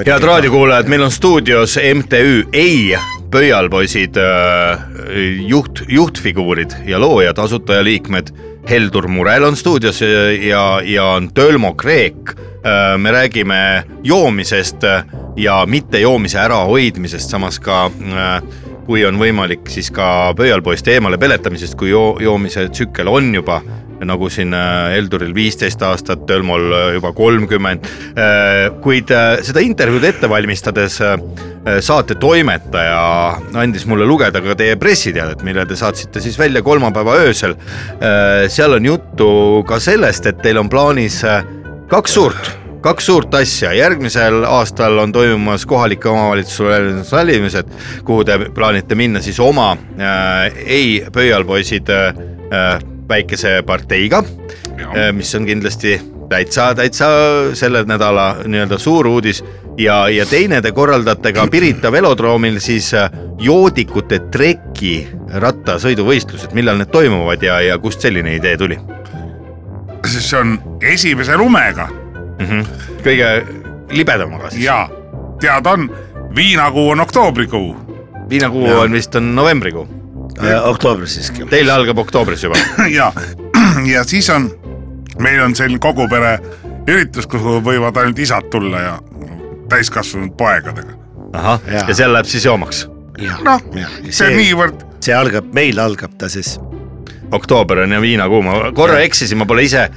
[0.06, 2.96] head raadiokuulajad, meil on stuudios MTÜ Ei
[3.32, 4.80] pöialpoisid äh,
[5.48, 8.32] juht, juhtfiguurid ja loojad, asutajaliikmed.
[8.70, 12.36] Heldur Murel on stuudios ja, ja, on Tölmo Kreek.
[12.98, 14.84] me räägime joomisest
[15.36, 18.44] ja mittejoomise ärahoidmisest, samas ka äh,
[18.90, 23.60] kui on võimalik, siis ka pöialpoiste eemale peletamisest, kui joo-, joomise tsükkel on juba
[24.08, 27.88] nagu siin äh, Helduril viisteist aastat, Tölmol äh, juba kolmkümmend.
[28.84, 31.00] kuid äh, seda intervjuud ette valmistades
[31.84, 33.00] saate toimetaja
[33.60, 37.56] andis mulle lugeda ka teie pressiteadet, mille te saatsite siis välja kolmapäeva öösel.
[38.48, 39.30] seal on juttu
[39.68, 41.22] ka sellest, et teil on plaanis
[41.92, 47.74] kaks suurt kaks suurt asja, järgmisel aastal on toimumas kohalike omavalitsuse valimised,
[48.08, 52.24] kuhu te plaanite minna siis oma äh, ei pöialpoisid äh,
[52.54, 54.24] äh, väikese parteiga,
[55.14, 55.96] mis on kindlasti
[56.30, 57.08] täitsa, täitsa
[57.54, 59.44] selle nädala nii-öelda suur uudis.
[59.78, 65.08] Ja, ja teine te korraldate ka Pirita velodroomil siis äh, joodikute treki
[65.40, 68.80] rattasõiduvõistlused, millal need toimuvad ja, ja kust selline idee tuli?
[70.04, 71.88] Sest see on esimese lumega
[72.40, 72.46] mm?
[72.46, 72.66] -hmm.
[73.04, 73.30] kõige
[73.90, 74.90] libedamaga siis, ja
[75.40, 75.90] teada on,
[76.36, 77.90] viinakuu on oktoobrikuu
[78.30, 79.88] viinakuu on vist on novembrikuu,
[80.64, 81.46] oktoobris siiski.
[81.50, 82.56] teil algab oktoobris juba.
[83.00, 83.12] ja,
[83.94, 84.50] ja siis on,
[85.20, 86.38] meil on selline kogu pere
[86.90, 88.96] üritus, kuhu võivad ainult isad tulla ja
[89.70, 90.98] täiskasvanud poegadega.
[91.34, 92.88] ahah, ja seal läheb siis joomaks.
[93.44, 96.58] noh, jah, see on niivõrd, see algab, meil algab ta siis
[97.32, 99.88] oktoober on ja viinakuu, ma korra eksisin, ma pole ise,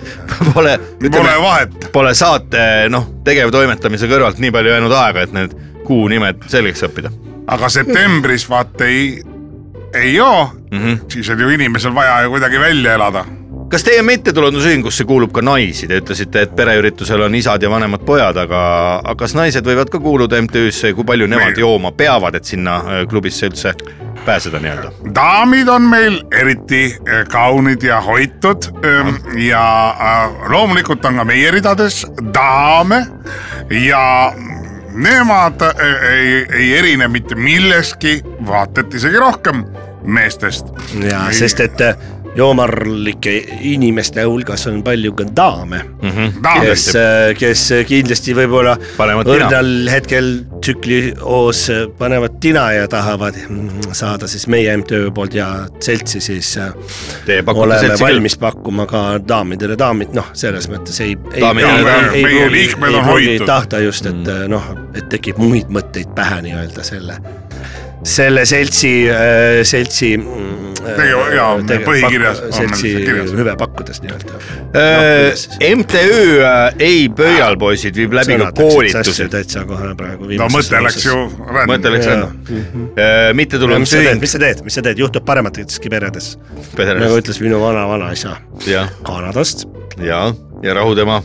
[0.55, 0.79] pole,
[1.11, 1.91] pole vahet.
[1.93, 7.13] pole saate noh, tegevtoimetamise kõrvalt nii palju jäänud aega, et need kuunimed selgeks õppida
[7.47, 9.23] aga septembris vaata ei,
[9.95, 10.79] ei joo mm.
[10.79, 10.99] -hmm.
[11.09, 13.25] siis on ju inimesel vaja ju kuidagi välja elada.
[13.69, 18.37] kas teie mittetulundusühingusse kuulub ka naisi, te ütlesite, et pereüritusel on isad ja vanemad pojad,
[18.37, 18.61] aga,
[19.05, 22.45] aga kas naised võivad ka kuuluda MTÜ-sse ja kui palju nemad Meil- jooma peavad, et
[22.45, 23.75] sinna äh, klubisse üldse
[24.25, 24.93] pääseda nii-öelda?
[25.15, 31.51] daamid on meil eriti eh, kaunid ja hoitud ehm, ja äh, loomulikult on ka meie
[31.51, 33.07] ridades daame
[33.71, 34.33] ja
[34.93, 39.65] nemad äh, ei, ei erine mitte milleski, vaata et isegi rohkem
[40.03, 40.67] meestest.
[41.09, 41.97] ja sest, et äh,
[42.37, 45.83] joomarlike inimeste hulgas on palju ka daame,
[46.63, 46.87] kes,
[47.39, 48.77] kes kindlasti võib-olla
[49.23, 51.67] õrnal hetkel tsüklihoos
[51.99, 55.49] panevad tina ja tahavad mm, saada siis meie MTÜ poolt ja
[55.81, 56.73] seltsi siis äh,
[57.27, 58.07] Teie oleme seltsi küll.
[58.07, 64.07] valmis pakkuma ka daamidele daamid, noh, selles mõttes ei, ei, ei, ei, pruugi, tahta just,
[64.09, 64.51] et mm.
[64.53, 67.19] noh, et tekib muid mõtteid pähe nii-öelda selle,
[68.03, 68.95] selle seltsi,
[69.69, 70.15] seltsi.
[70.17, 70.72] Tege- jaa,
[71.87, 72.93] põhikirjas on meil seltsi
[73.39, 74.41] hüve pakkudes nii-öelda.
[75.79, 76.05] MTÜ
[76.43, 79.29] äh, Ei pöial poisid viib läbi ka koolitusi.
[79.33, 80.31] täitsa kohe praegu.
[80.41, 81.19] no mõte läks ju
[81.71, 84.21] mõte läks sa teed, mittetulundusühing.
[84.23, 86.35] mis sa teed, mis sa teed, juhtub parematelgi peredes,
[86.79, 88.37] nagu ütles minu vana-vanaisa
[88.71, 89.67] ja, Kanadast.
[90.01, 90.27] ja,
[90.63, 91.23] ja rahu tema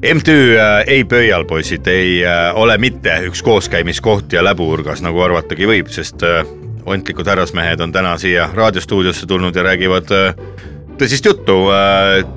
[0.03, 5.69] MTÜ äh, Ei pöial poisid ei äh, ole mitte üks kooskäimiskoht ja läbuurgas, nagu arvatagi
[5.71, 6.43] võib, sest äh,
[6.87, 10.11] ontlikud härrasmehed on täna siia raadiostuudiosse tulnud ja räägivad
[11.03, 11.57] äh, tõsist juttu.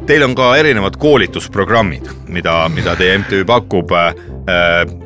[0.09, 3.93] Teil on ka erinevad koolitusprogrammid, mida, mida teie MTÜ pakub.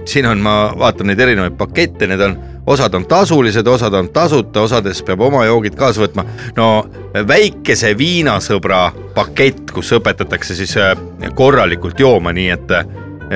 [0.06, 2.38] siin on, ma vaatan neid erinevaid pakette, need on,
[2.68, 6.26] osad on tasulised, osad on tasuta, osades peab oma joogid kaasa võtma.
[6.56, 6.86] no
[7.28, 10.96] väikese viinasõbra pakett, kus õpetatakse siis äh,
[11.36, 12.86] korralikult jooma, nii et äh,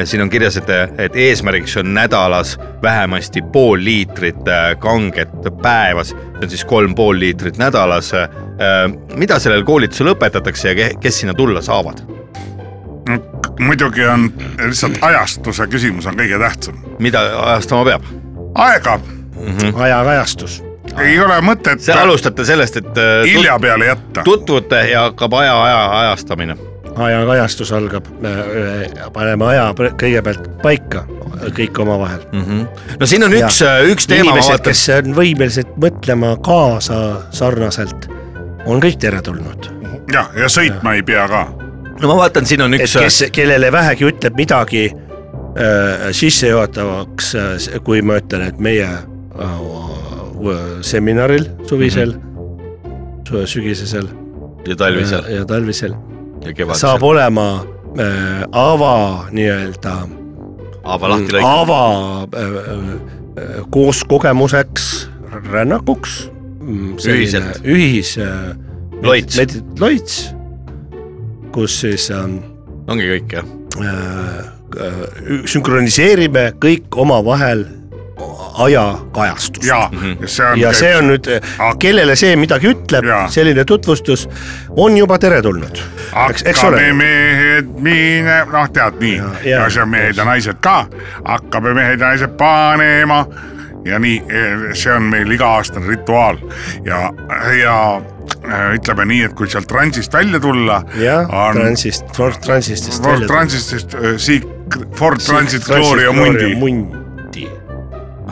[0.05, 5.29] siin on kirjas, et, et eesmärgiks on nädalas vähemasti pool liitrit äh, kanget
[5.61, 8.11] päevas, see on siis kolm pool liitrit nädalas.
[9.15, 12.01] mida sellel koolitusel õpetatakse ja ke- kes sinna tulla saavad?
[13.59, 14.29] muidugi on
[14.67, 16.77] lihtsalt ajastuse küsimus on kõige tähtsam.
[16.99, 18.03] mida ajastama peab?
[18.55, 18.99] aega
[19.75, 20.63] ajakajastus.
[21.01, 24.21] ei ole mõtet alustate sellest, et hilja peale jätta.
[24.23, 26.55] tutvute ja hakkab aja, aja ajastamine.
[26.95, 28.07] Ajakajastus algab,
[29.13, 31.03] paneme aja kõigepealt paika,
[31.57, 32.25] kõik omavahel.
[32.99, 36.99] no siin on üks, üks teema, ma inimesed, kes on võimelised mõtlema kaasa
[37.35, 38.09] sarnaselt,
[38.65, 39.69] on kõik teretulnud.
[40.13, 41.45] ja, ja sõitma ei pea ka.
[42.01, 48.01] no ma vaatan, siin on üks, kes, kellele vähegi ütleb midagi äh, sissejuhatavaks äh,, kui
[48.05, 49.59] ma ütlen, et meie äh,
[50.81, 54.09] seminaril suvisel mm, sügisesel.
[54.67, 55.23] Ja talvisel.
[55.27, 55.91] Ja, ja talvisel.
[55.91, 56.12] ja
[56.77, 57.47] saab olema
[57.97, 59.95] äh, ava nii-öelda
[60.83, 61.47] haava lahti lõik.
[61.47, 61.81] ava
[62.27, 62.59] äh,
[63.37, 65.09] äh, koos kogemuseks
[65.51, 66.29] rännakuks.
[66.63, 67.59] Ühiselt.
[67.67, 68.53] ühis äh,.
[69.03, 69.35] Loits..
[69.79, 70.13] loits,
[71.51, 72.37] kus siis ähm,
[72.87, 73.49] ongi kõik jah?
[73.83, 74.37] äh,
[74.79, 75.01] äh,
[75.49, 77.65] sünkroniseerime kõik omavahel
[78.53, 79.65] ajakajastust.
[79.67, 79.89] ja,
[80.21, 80.59] ja see on.
[80.59, 81.29] ja see on nüüd,
[81.79, 84.27] kellele see midagi ütleb selline tutvustus
[84.69, 85.81] on juba teretulnud.
[86.11, 86.93] hakkame.
[86.93, 89.17] mehed mine, noh, tead nii,
[89.49, 90.85] Ja- see on mehed ja naised ka,
[91.25, 93.25] hakkame mehed ja naised panema
[93.85, 94.23] ja nii,
[94.77, 96.37] see on meil iga-aastane rituaal
[96.85, 97.09] ja,
[97.59, 97.77] ja
[98.47, 103.97] äh, ütleme nii, et kui sealt transist välja tulla, jah, transist, Ford Transistist Ford Transitist
[104.17, 104.47] siit
[104.95, 106.55] Ford Transit Gloria Mundi.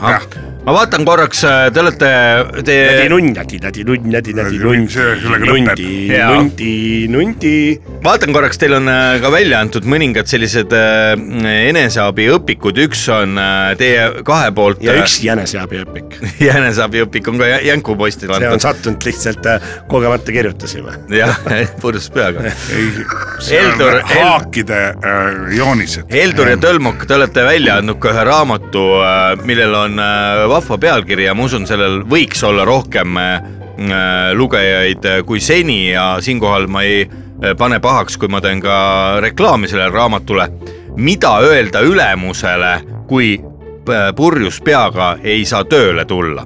[0.02, 0.51] Mundi.
[0.62, 1.40] Ma vaatan korraks,
[1.74, 2.08] te olete,
[2.62, 2.74] te,
[3.10, 5.80] nunn, tädi, tädi nunn, tädi, tädi nunn, sellega lõpeb.
[6.30, 6.74] nundi,
[7.10, 7.54] nundi.
[8.04, 11.16] vaatan korraks, teil on äh, ka välja antud mõningad sellised äh,
[11.72, 14.84] eneseabiõpikud, üks on äh, teie kahe poolt.
[14.86, 16.14] ja üks jäneseabiõpik.
[16.60, 18.66] eneseabiõpik on ka Jä- Jänku postile see on antud.
[18.68, 20.94] sattunud lihtsalt äh, kogemata kirjutasime.
[21.22, 21.42] jah,
[21.82, 22.46] purjus peaga.
[23.50, 25.26] Heldur- Hel- haakide äh,
[25.58, 26.06] joonised.
[26.14, 28.86] Heldur ja Tölmok, te olete välja andnud ka ühe raamatu,
[29.48, 35.08] millel on äh, vahva pealkiri ja ma usun, sellel võiks olla rohkem äh, äh, lugejaid
[35.08, 37.06] äh, kui seni ja siinkohal ma ei
[37.58, 38.74] pane pahaks, kui ma teen ka
[39.24, 40.46] reklaami sellele raamatule.
[40.96, 43.40] mida öelda ülemusele, kui
[44.16, 46.44] purjus peaga ei saa tööle tulla?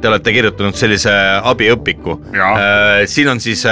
[0.00, 2.18] Te olete kirjutanud sellise abiõpiku
[3.06, 3.64] siin on siis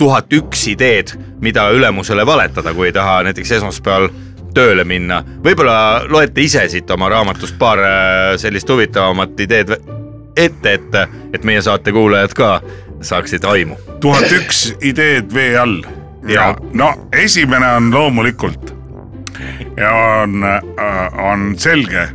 [0.00, 4.08] tuhat üks ideed, mida ülemusele valetada, kui ei taha näiteks esmaspäeval
[4.54, 5.22] tööle minna.
[5.44, 9.76] võib-olla loete ise siit oma raamatust paar äh, sellist huvitavamat ideed
[10.36, 10.98] ette, et,
[11.34, 12.50] et meie saate kuulajad ka
[13.00, 13.76] saaksid aimu.
[14.00, 15.80] tuhat üks ideed vee all.
[16.28, 18.74] ja no esimene on loomulikult
[19.76, 19.90] ja
[20.22, 20.44] on,
[21.12, 22.08] on selge,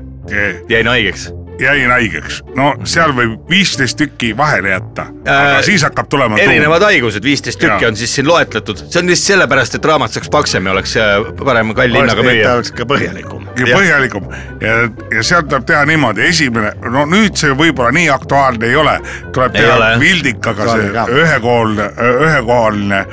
[0.70, 1.34] jäin haigeks.
[1.60, 6.84] Jäin haigeks, no seal võib viisteist tükki vahele jätta, aga Äh, siis hakkab tulema erinevad
[6.84, 7.90] haigused, viisteist tükki Jaa.
[7.90, 11.14] on siis siin loetletud, see on vist sellepärast, et raamat saaks paksem ja oleks äh,
[11.40, 12.54] parem kalli hinnaga ta müüa.
[12.54, 13.48] oleks ka põhjalikum.
[13.60, 14.30] ja põhjalikum.
[14.62, 14.76] Ja,
[15.16, 18.98] ja sealt tuleb teha niimoodi, esimene, no nüüd see võib-olla nii aktuaalne ei ole,
[19.36, 21.90] tuleb Ei teha vildikaga see ühekoolne,
[22.30, 23.04] ühekohaline,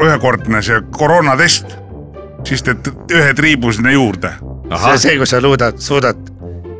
[0.00, 1.76] ühekordne see koroonatest,
[2.48, 4.34] siis teed ühe triibu sinna juurde.
[4.72, 6.31] see, see, kus sa luudad, suudad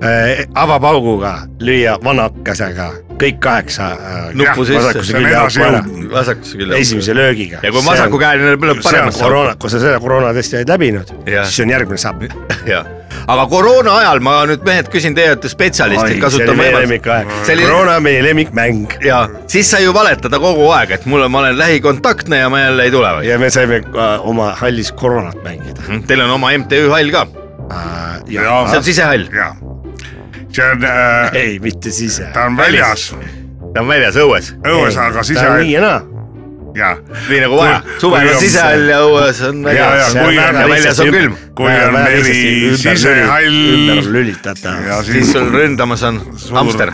[0.02, 2.90] äh, avapauguga lüüa vanakesega
[3.22, 4.98] kõik kaheksa äh, Nuppu sisse.
[4.98, 5.92] on
[6.52, 7.60] külje esimese löögiga.
[7.62, 12.00] ja kui vasakukäeline lööb paremasse koroona, kui sa selle koroonatesti oled läbinud, siis on järgmine
[12.00, 12.26] samm.
[13.32, 16.86] aga koroona ajal ma nüüd mehed küsin teie olete spetsialistid, see kasutan oli meie võimalust.
[16.88, 18.96] lemmikaeg, Selline- koroona on meie lemmikmäng.
[19.06, 19.22] Ja.
[19.52, 22.88] Siis sai ju valetada kogu aeg, et mul on, ma olen lähikontaktne ja ma jälle
[22.88, 23.28] ei tule või?
[23.30, 26.00] ja me saime äh, oma hallis koroonat mängida.
[26.06, 27.26] Teil on oma MTÜ hall ka,
[27.70, 28.00] äh,.
[28.32, 29.52] Ja- see on sisehall, ja
[30.52, 32.28] see on äh,, ei, mitte sise.
[32.34, 33.10] ta on väljas,
[33.74, 36.00] ta on väljas õues, õues, aga ta on nii ja naa.
[36.76, 36.90] ja,
[37.28, 37.78] nii nagu vaja.
[37.84, 40.12] Kui-, suvel on on- sisehall ja õues on ja, ja väljas.
[40.16, 42.36] kui on ja väljas on külm, kui on meri
[42.80, 44.78] sisehall ümber lülitatav.
[44.88, 46.20] ja siis sul ründamas on
[46.56, 46.92] hamster.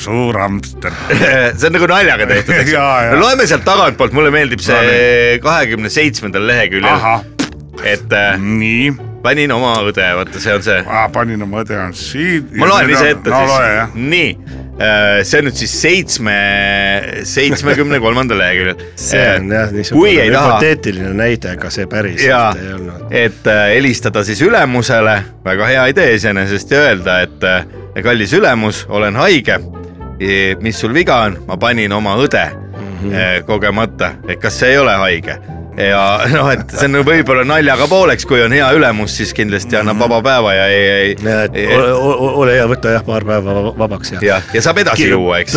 [0.00, 0.92] suur hamster.
[1.58, 6.48] see on nagu naljaga tehtud, eks no loeme sealt tagantpoolt, mulle meeldib see kahekümne seitsmendal
[6.48, 7.04] leheküljel,
[7.84, 8.94] et äh, nii,
[9.28, 12.46] panin oma õde, vaata see on see panin oma õde on siin.
[12.56, 14.30] ma loen ise ette no siis, nii,
[15.28, 16.36] see on nüüd siis seitsme,
[17.28, 18.86] seitsmekümne kolmandal leheküljel.
[18.98, 24.24] see on jah niisugune hüpoteetiline näide, aga see päris jaa ei olnud., et äh, helistada
[24.24, 27.68] siis ülemusele, väga hea idee iseenesest ja öelda, et äh,
[28.04, 29.60] kallis ülemus, olen haige.
[30.60, 33.44] mis sul viga on, ma panin oma õde mm -hmm.
[33.46, 35.36] kogemata, et kas see ei ole haige
[35.78, 36.02] ja
[36.32, 40.20] noh, et see on võib-olla naljaga pooleks, kui on hea ülemus, siis kindlasti annab vaba
[40.24, 41.14] päeva ja ei,
[41.54, 45.40] ei, ole, hea, võta jah paar päeva vaba- vabaks ja ja, ja saab edasi juua,
[45.44, 45.56] eks.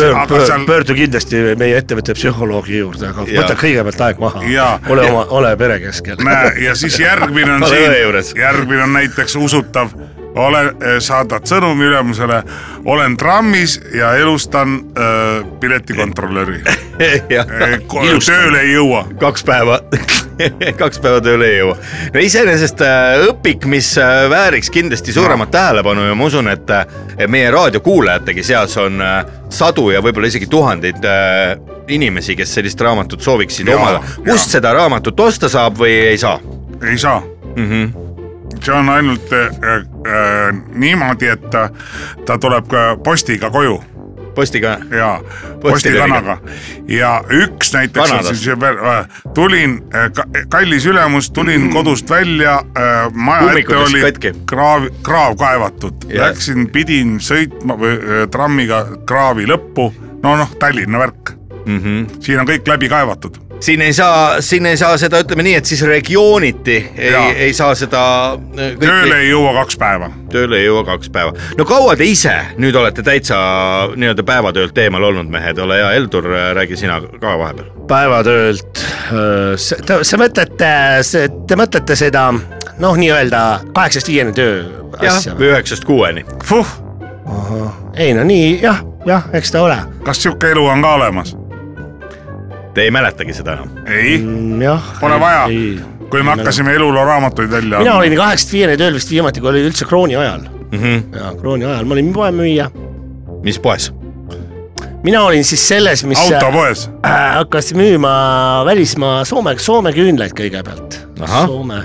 [0.68, 3.42] pöördu kindlasti meie ettevõtte psühholoogi juurde, aga Jaa.
[3.42, 4.44] võta kõigepealt aeg maha.
[4.92, 6.22] Ole oma, ole pere keskel.
[6.62, 7.96] ja siis järgmine on siin,
[8.38, 9.92] järgmine on näiteks usutav,
[10.34, 10.62] ole,
[11.02, 12.42] saadad sõnumi ülemusele,
[12.84, 16.62] olen trammis ja elustan äh, piletikontrolöri.
[17.36, 17.46] jah,
[18.26, 19.04] tööle ei jõua.
[19.20, 19.80] kaks päeva,
[20.82, 21.76] kaks päeva tööle ei jõua.
[22.14, 22.84] no iseenesest
[23.28, 23.94] õpik, mis
[24.30, 26.72] vääriks kindlasti suuremat tähelepanu ja ma usun, et
[27.28, 29.02] meie raadiokuulajategi seas on
[29.52, 31.04] sadu ja võib-olla isegi tuhandeid
[31.92, 34.02] inimesi, kes sellist raamatut sooviksid Jaa, omada.
[34.24, 36.38] kust seda raamatut osta saab või ei saa
[36.90, 37.22] ei saa
[37.56, 37.70] mm?
[37.70, 38.01] -hmm.
[38.60, 41.68] See on ainult äh, äh, niimoodi, et ta,
[42.26, 43.80] ta tuleb ka postiga koju
[44.34, 45.20] postiga, ja
[45.60, 46.38] postikanaga
[46.88, 48.34] ja üks näiteks Kanadast.
[48.34, 48.78] siis veel,
[49.34, 49.78] tulin,
[50.48, 52.62] kallis ülemus, tulin kodust välja,
[53.12, 54.32] maja ette Ummikutest oli katki.
[54.48, 56.30] kraav, kraav kaevatud, Jah.
[56.30, 59.90] läksin, pidin sõitma või trammiga kraavi lõppu,
[60.22, 61.36] no noh, Tallinna värk,
[61.66, 62.20] mm -hmm.
[62.20, 63.36] siin on kõik läbi kaevatud.
[63.62, 67.14] Siin ei saa, siin ei saa seda, ütleme nii, et siis regiooniti ei
[67.46, 68.02] ei saa seda
[68.34, 70.10] äh, tööle ei jõua kaks päeva.
[70.32, 71.34] tööle ei jõua kaks päeva.
[71.58, 73.38] no kaua te ise nüüd olete täitsa
[73.94, 76.26] nii-öelda päevatöölt eemal olnud mehed, ole hea, Heldur,
[76.58, 77.70] räägi sina ka vahepeal.
[77.88, 78.84] päevatöölt,
[79.56, 80.72] sa mõtlete,
[81.46, 83.42] te mõtlete seda noh, nii-öelda
[83.74, 84.62] kaheksast viieni töö
[84.98, 86.24] asja, või üheksast kuueni.
[86.44, 86.68] Fuh,
[87.94, 91.36] ei no nii jah, jah, eks ta ole, kas sihuke elu on ka olemas?
[92.74, 93.68] Te ei mäletagi seda enam?
[93.86, 94.82] ei, Mm, jah.
[95.00, 95.46] pole vaja,
[96.10, 99.64] kui me hakkasime eluloo raamatuid välja mina olin kaheksast viieni tööl vist viimati, kui oli
[99.68, 100.40] üldse krooni ajal
[100.72, 101.16] Mm -hmm.
[101.18, 102.70] ja krooni ajal ma olin poemüüja,
[103.44, 103.92] mis poes?
[105.02, 110.96] mina olin siis selles, mis autopoes, äh, hakkas müüma välismaa Soome, Soome küünlaid kõigepealt.
[111.46, 111.82] Soome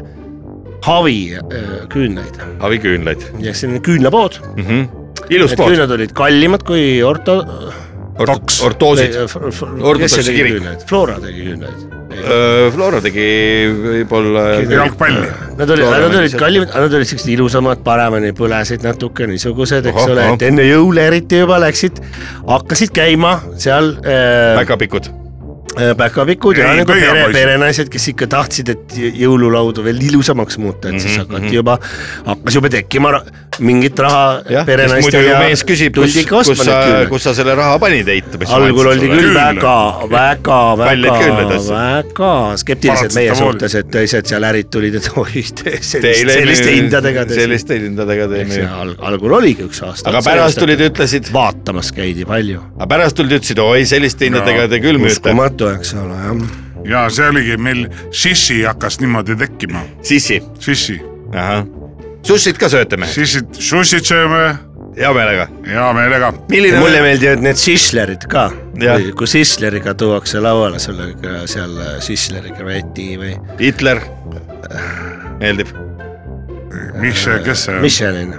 [0.86, 1.42] havi äh,
[1.90, 4.64] küünlaid haviküünlaid ja see on küünlapood, mm.
[4.64, 4.88] -hmm.
[5.30, 7.44] ilus pood, küünlad olid kallimad kui orto-.
[8.26, 8.62] Toks.
[8.66, 9.14] ortoosid.
[10.08, 10.88] see tegi kirik.
[10.90, 11.86] Flora tegi küünlaid.
[12.74, 13.28] Flora tegi
[13.84, 14.46] võib-olla.
[14.64, 15.28] jalgpalli.
[15.58, 20.28] Nad olid, nad olid kallimad, nad olid siuksed ilusamad, paremini põlesid natuke niisugused, eks ole,
[20.34, 22.02] et enne jõule eriti juba läksid,
[22.48, 25.27] hakkasid käima seal äh, päkapikud.
[25.80, 30.98] Äh, päkapikud ja nagu pere, perenaised, kes ikka tahtsid, et jõululaudu veel ilusamaks muuta, et
[30.98, 31.78] Mhm, siis hakati juba,
[32.26, 33.14] hakkas juba tekkima
[33.60, 36.64] mingit raha jah, sest muidu perenaistel ju ja mees küsib, kus tuldi, ikka kus ostma
[36.64, 37.10] sa neid, küünlaid.
[37.10, 38.44] kus sa selle raha panid eitab.
[38.58, 39.78] algul oldi küll väga,
[40.12, 41.16] väga, väga
[41.68, 45.44] väga skeptilised meie suhtes, et teised seal ärid tulid, et oi,
[45.82, 47.26] selliste hindadega.
[47.32, 48.62] selliste hindadega teeme.
[48.68, 50.10] al- algul oligi üks aasta.
[50.12, 52.62] aga pärast tulid, ütlesid, vaatamas käidi palju.
[52.78, 55.18] aga pärast tulid, ütlesid oi selliste hindadega te küll müüte.
[55.18, 56.56] uskumatu, eks ole, jah.
[56.88, 61.00] ja see oligi meil, sissi hakkas niimoodi tekkima, sissi, sissi,
[61.34, 61.66] ahah.
[62.28, 63.10] sussit ka sööte me?
[63.12, 64.44] sissid, sussid sööme
[64.98, 65.48] hea meelega.
[65.66, 66.32] hea meelega.
[66.50, 68.50] milline mulle meeldivad need sislerid ka,
[69.18, 74.02] kui sisleriga tuuakse lauale sulle ka seal sisleri kreveti või Hitler
[75.40, 75.74] meeldib,
[77.02, 77.82] mis see, kes see on?
[77.86, 78.34] Michelin,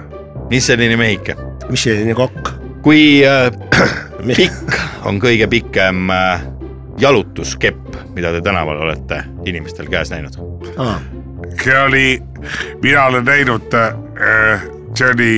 [0.49, 1.35] Michelini mehike.
[1.69, 2.55] Michelini kokk.
[2.83, 3.51] kui äh,
[4.39, 4.75] pikk
[5.07, 6.43] on kõige pikem äh,
[6.99, 10.37] jalutuskepp, mida te tänaval olete inimestel käes näinud?
[11.63, 12.21] see oli,
[12.83, 13.75] mina olen näinud,
[14.95, 15.33] see oli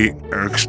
[0.46, 0.68] üks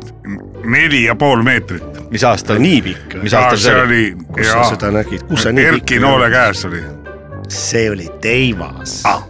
[0.65, 2.11] neli ja pool meetrit.
[2.11, 2.59] mis aastal?
[2.61, 3.33] nii pikk mis?
[3.33, 4.03] aastal see see oli?
[4.33, 6.83] kus sa seda nägid, kus sa nii Erki Noole käes oli.
[7.49, 9.23] see oli teivas ah.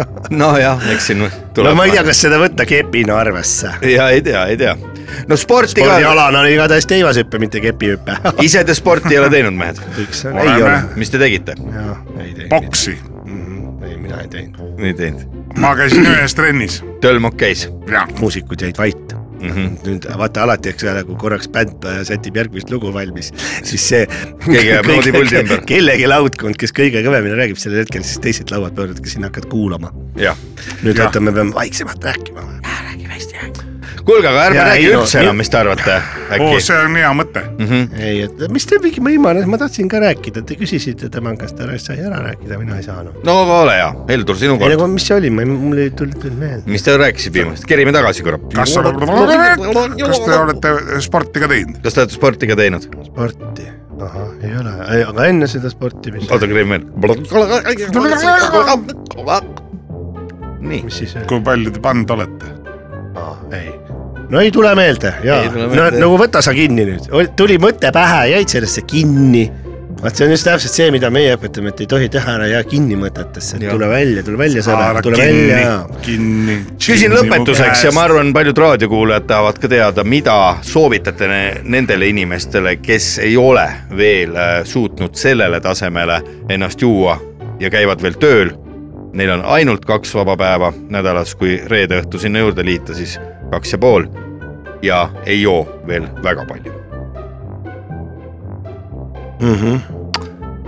[0.42, 1.76] nojah, eks siin no tuleb.
[1.76, 3.72] ma ei tea, kas seda võtta kepina arvesse.
[3.86, 4.76] ja ei tea, ei tea.
[5.28, 8.16] No sporti ka, spordialana oli igatahes teivashüpe, mitte kepihüpe.
[8.46, 9.80] ise te sporti ei ole teinud, mehed.
[10.30, 11.56] ei ole mis te tegite?
[12.18, 12.50] ei teinud.
[12.50, 12.98] boksi,
[13.86, 14.60] ei, mina ei teinud.
[14.78, 15.40] ei teinud.
[15.58, 17.68] ma käisin ühes trennis, Tölmok käis
[18.20, 19.50] muusikud jäid vait mm.
[19.50, 19.86] -hmm.
[19.86, 23.32] nüüd vaata alati, eks ole, kui korraks bänd sätib järgmist lugu valmis,
[23.62, 24.06] siis see.
[24.44, 25.64] Keegi jääb noodipuldi ümber.
[25.66, 29.50] kellegi laudkond, kes kõige kõvemini räägib sellel hetkel, siis teised lauad pöörduvad, kes sinna hakkavad
[29.52, 29.92] kuulama.
[30.82, 32.46] nüüd vaata, me peame vaiksemalt rääkima.
[34.10, 36.60] kuulge, aga ärme räägi ei no, üldse mi- enam, mis te arvate, oo, äkki?
[36.66, 37.42] see on hea mõte.
[38.00, 41.56] ei, et mis te mingi, ma imanes, ma tahtsin ka rääkida, te küsisite tema käest,
[41.58, 43.20] ta sai ära rääkida, mina ei saanud.
[43.26, 44.76] no ole hea, Heldur, sinu ei kord.
[44.76, 46.64] nagu, mis see oli, mul ei tulnud nüüd meelde.
[46.70, 48.40] mis te rääkisite viimast, kerime tagasi korra.
[48.54, 48.76] kas,
[50.24, 50.74] te olete
[51.06, 51.82] sporti ka teinud?
[51.84, 52.88] kas te olete sporti ka teinud?
[53.10, 53.68] sporti,
[54.00, 54.76] ahah, ei ole,
[55.08, 56.82] aga enne seda sporti, mis, oota, kerime veel.
[60.60, 62.56] nii, siis kui palju te pannud olete?
[63.50, 63.70] ei,
[64.30, 68.52] no ei tule meelde ja no, nagu võta sa kinni nüüd, tuli mõte pähe, jäid
[68.52, 69.48] sellesse kinni.
[70.00, 72.62] vaat see on just täpselt see, mida meie õpetame, et ei tohi teha ära jää
[72.70, 75.74] kinni mõtetesse, tule välja, tule välja sõber tule kinni välja.,
[76.06, 76.58] kinni.
[76.86, 82.76] küsin lõpetuseks ja ma arvan, paljud raadiokuulajad tahavad ka teada, mida soovitate ne- nendele inimestele,
[82.80, 83.66] kes ei ole
[83.96, 87.18] veel äh, suutnud sellele tasemele ennast juua
[87.60, 88.54] ja käivad veel tööl.
[89.12, 93.18] Neil on ainult kaks vaba päeva nädalas, kui reede õhtu sinna juurde liita, siis
[93.50, 94.06] kaks ja pool
[94.82, 96.80] ja ei joo veel väga palju.
[99.40, 99.54] mm.
[99.54, 99.80] -hmm.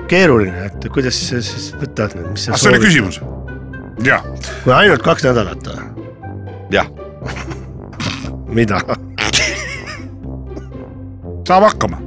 [0.09, 2.85] keeruline, et kuidas sa siis võtad nüüd, mis sa ah, see oli.
[2.85, 3.21] küsimus?
[4.05, 4.25] jah,
[4.65, 5.77] kui ainult kaks nädalat või?
[6.71, 6.87] jah,
[8.59, 8.81] mida?
[11.49, 11.99] saab hakkama.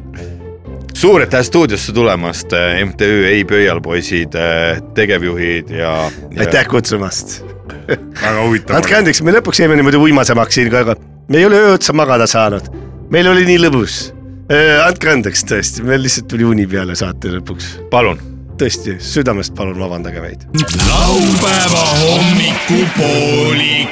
[0.94, 2.50] suur aitäh stuudiosse tulemast,
[2.86, 4.34] MTÜ Ei Pöial poisid,
[4.94, 6.40] tegevjuhid ja, ja.
[6.40, 7.55] aitäh kutsumast.
[7.88, 8.76] Väga huvitav.
[8.80, 10.96] andke andeks, me lõpuks jäime niimoodi uimasemaks siin ka, aga
[11.30, 12.70] me ei ole öö otsa magada saanud.
[13.10, 14.00] meil oli nii lõbus.
[14.86, 17.66] andke andeks tõesti, meil lihtsalt tuli uni peale saate lõpuks.
[17.92, 18.22] palun
[18.60, 20.46] tõesti, südamest palun vabandage meid.
[20.88, 23.90] laupäeva hommikupoolik.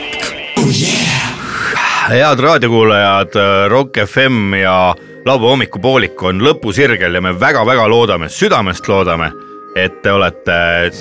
[2.10, 3.34] head raadiokuulajad,
[3.70, 4.96] Rock FM ja
[5.26, 9.32] laupäeva hommikupoolik on lõpusirgel ja me väga-väga loodame, südamest loodame,
[9.76, 10.56] et te olete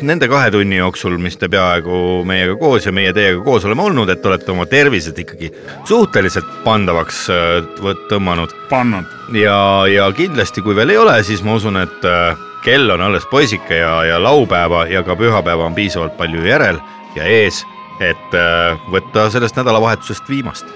[0.06, 4.12] nende kahe tunni jooksul, mis te peaaegu meiega koos ja meie teiega koos oleme olnud,
[4.12, 5.52] et olete oma tervised ikkagi
[5.88, 9.08] suhteliselt pandavaks äh, võt- tõmmanud pannud.
[9.36, 9.58] ja,
[9.92, 12.32] ja kindlasti, kui veel ei ole, siis ma usun, et äh,
[12.64, 16.80] kell on alles poisike ja, ja laupäeva ja ka pühapäeva on piisavalt palju järel
[17.16, 17.64] ja ees,
[18.00, 20.66] et äh, võtta sellest nädalavahetusest viimast.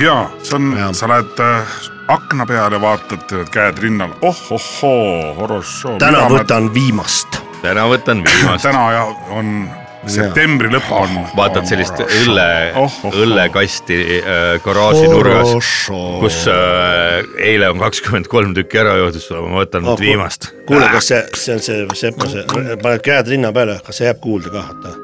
[0.00, 1.80] ja see on sa lähed äh,
[2.10, 5.98] akna peale, vaatad, käed rinnal oh, oh-ohoo, horossoo.
[5.98, 6.26] täna.
[6.30, 7.39] võtan viimast.
[7.62, 9.06] Täna võtan viimast, täna ja
[9.36, 9.54] on
[10.08, 11.18] septembri lõpp on.
[11.36, 15.52] vaatad sellist õlle Oh, oh, oh., õllekasti äh, garaaži nurgas,
[16.22, 20.50] kus äh, eile on kakskümmend kolm tükki ära joodud, ma võtan nüüd viimast.
[20.68, 22.46] kuule, kas see, see on see Sepa, see,
[22.80, 24.96] paned käed rinna peale, kas see jääb kuulda ka, oota.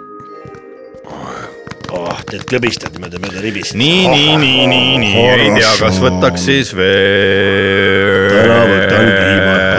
[1.96, 3.76] oh, teed klõbistad niimoodi mööda ribist.
[3.76, 8.30] nii, nii, nii, nii, nii, ei tea, kas võtaks siis veel.
[8.32, 9.75] täna võtan viimast.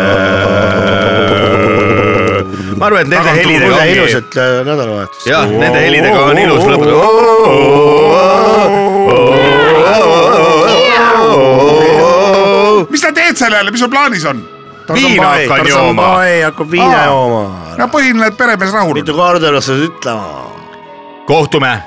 [2.77, 5.25] Ma arvan, et nende helidega ongi, ilusat äh, nädalavahetust.
[5.29, 6.97] jah, nende helidega on ilus lõpetada.
[12.91, 14.45] mis sa teed selle jälle, mis sul plaanis on?
[14.93, 16.07] viina hakkan jooma.
[16.45, 17.43] hakkab viina jooma.
[17.77, 19.21] no põhiline, et peremees rahul mitu on.
[19.21, 20.25] korda oled sa seda ütlema?
[21.27, 21.77] kohtume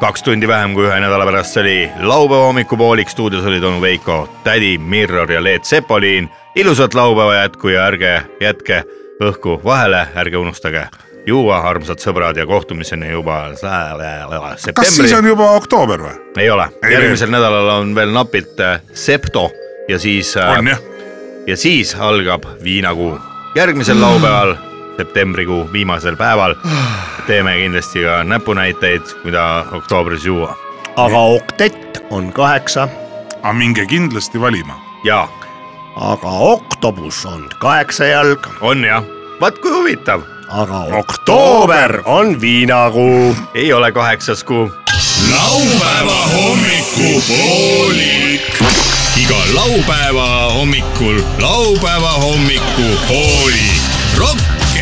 [0.00, 4.28] kaks tundi vähem kui ühe nädala pärast, see oli laupäeva hommikupoolik, stuudios olid onu Veiko,
[4.44, 6.30] tädi Mirror ja Leet Sepolin.
[6.54, 8.84] ilusat laupäeva jätku ja ärge jätke
[9.20, 10.86] õhku vahele, ärge unustage
[11.26, 13.62] juua, armsad sõbrad ja kohtumiseni juba kas
[14.54, 15.30] siis septembri on.
[15.32, 16.14] juba oktoober või?
[16.38, 19.50] ei ole, järgmisel nädalal on veel napilt äh, Septo
[19.88, 20.80] ja siis äh, on jah?
[21.46, 23.18] ja siis algab viinakuu.
[23.56, 24.54] järgmisel laupäeval,
[24.96, 26.54] septembrikuu viimasel päeval
[27.26, 30.56] teeme kindlasti ka näpunäiteid, mida oktoobris juua.
[30.96, 32.88] aga oktett on kaheksa
[33.42, 34.80] aga minge kindlasti valima.
[35.04, 35.28] ja
[35.98, 39.04] aga oktobus on kaheksa jalg, on jah,
[39.40, 43.36] vaat kui huvitav, aga oktoober on viinakuu.
[43.54, 44.72] ei ole kaheksas kuu.
[45.30, 48.62] laupäeva hommikupoolik.
[49.22, 53.82] igal laupäeva hommikul laupäeva hommikupoolik.
[54.18, 54.47] Rock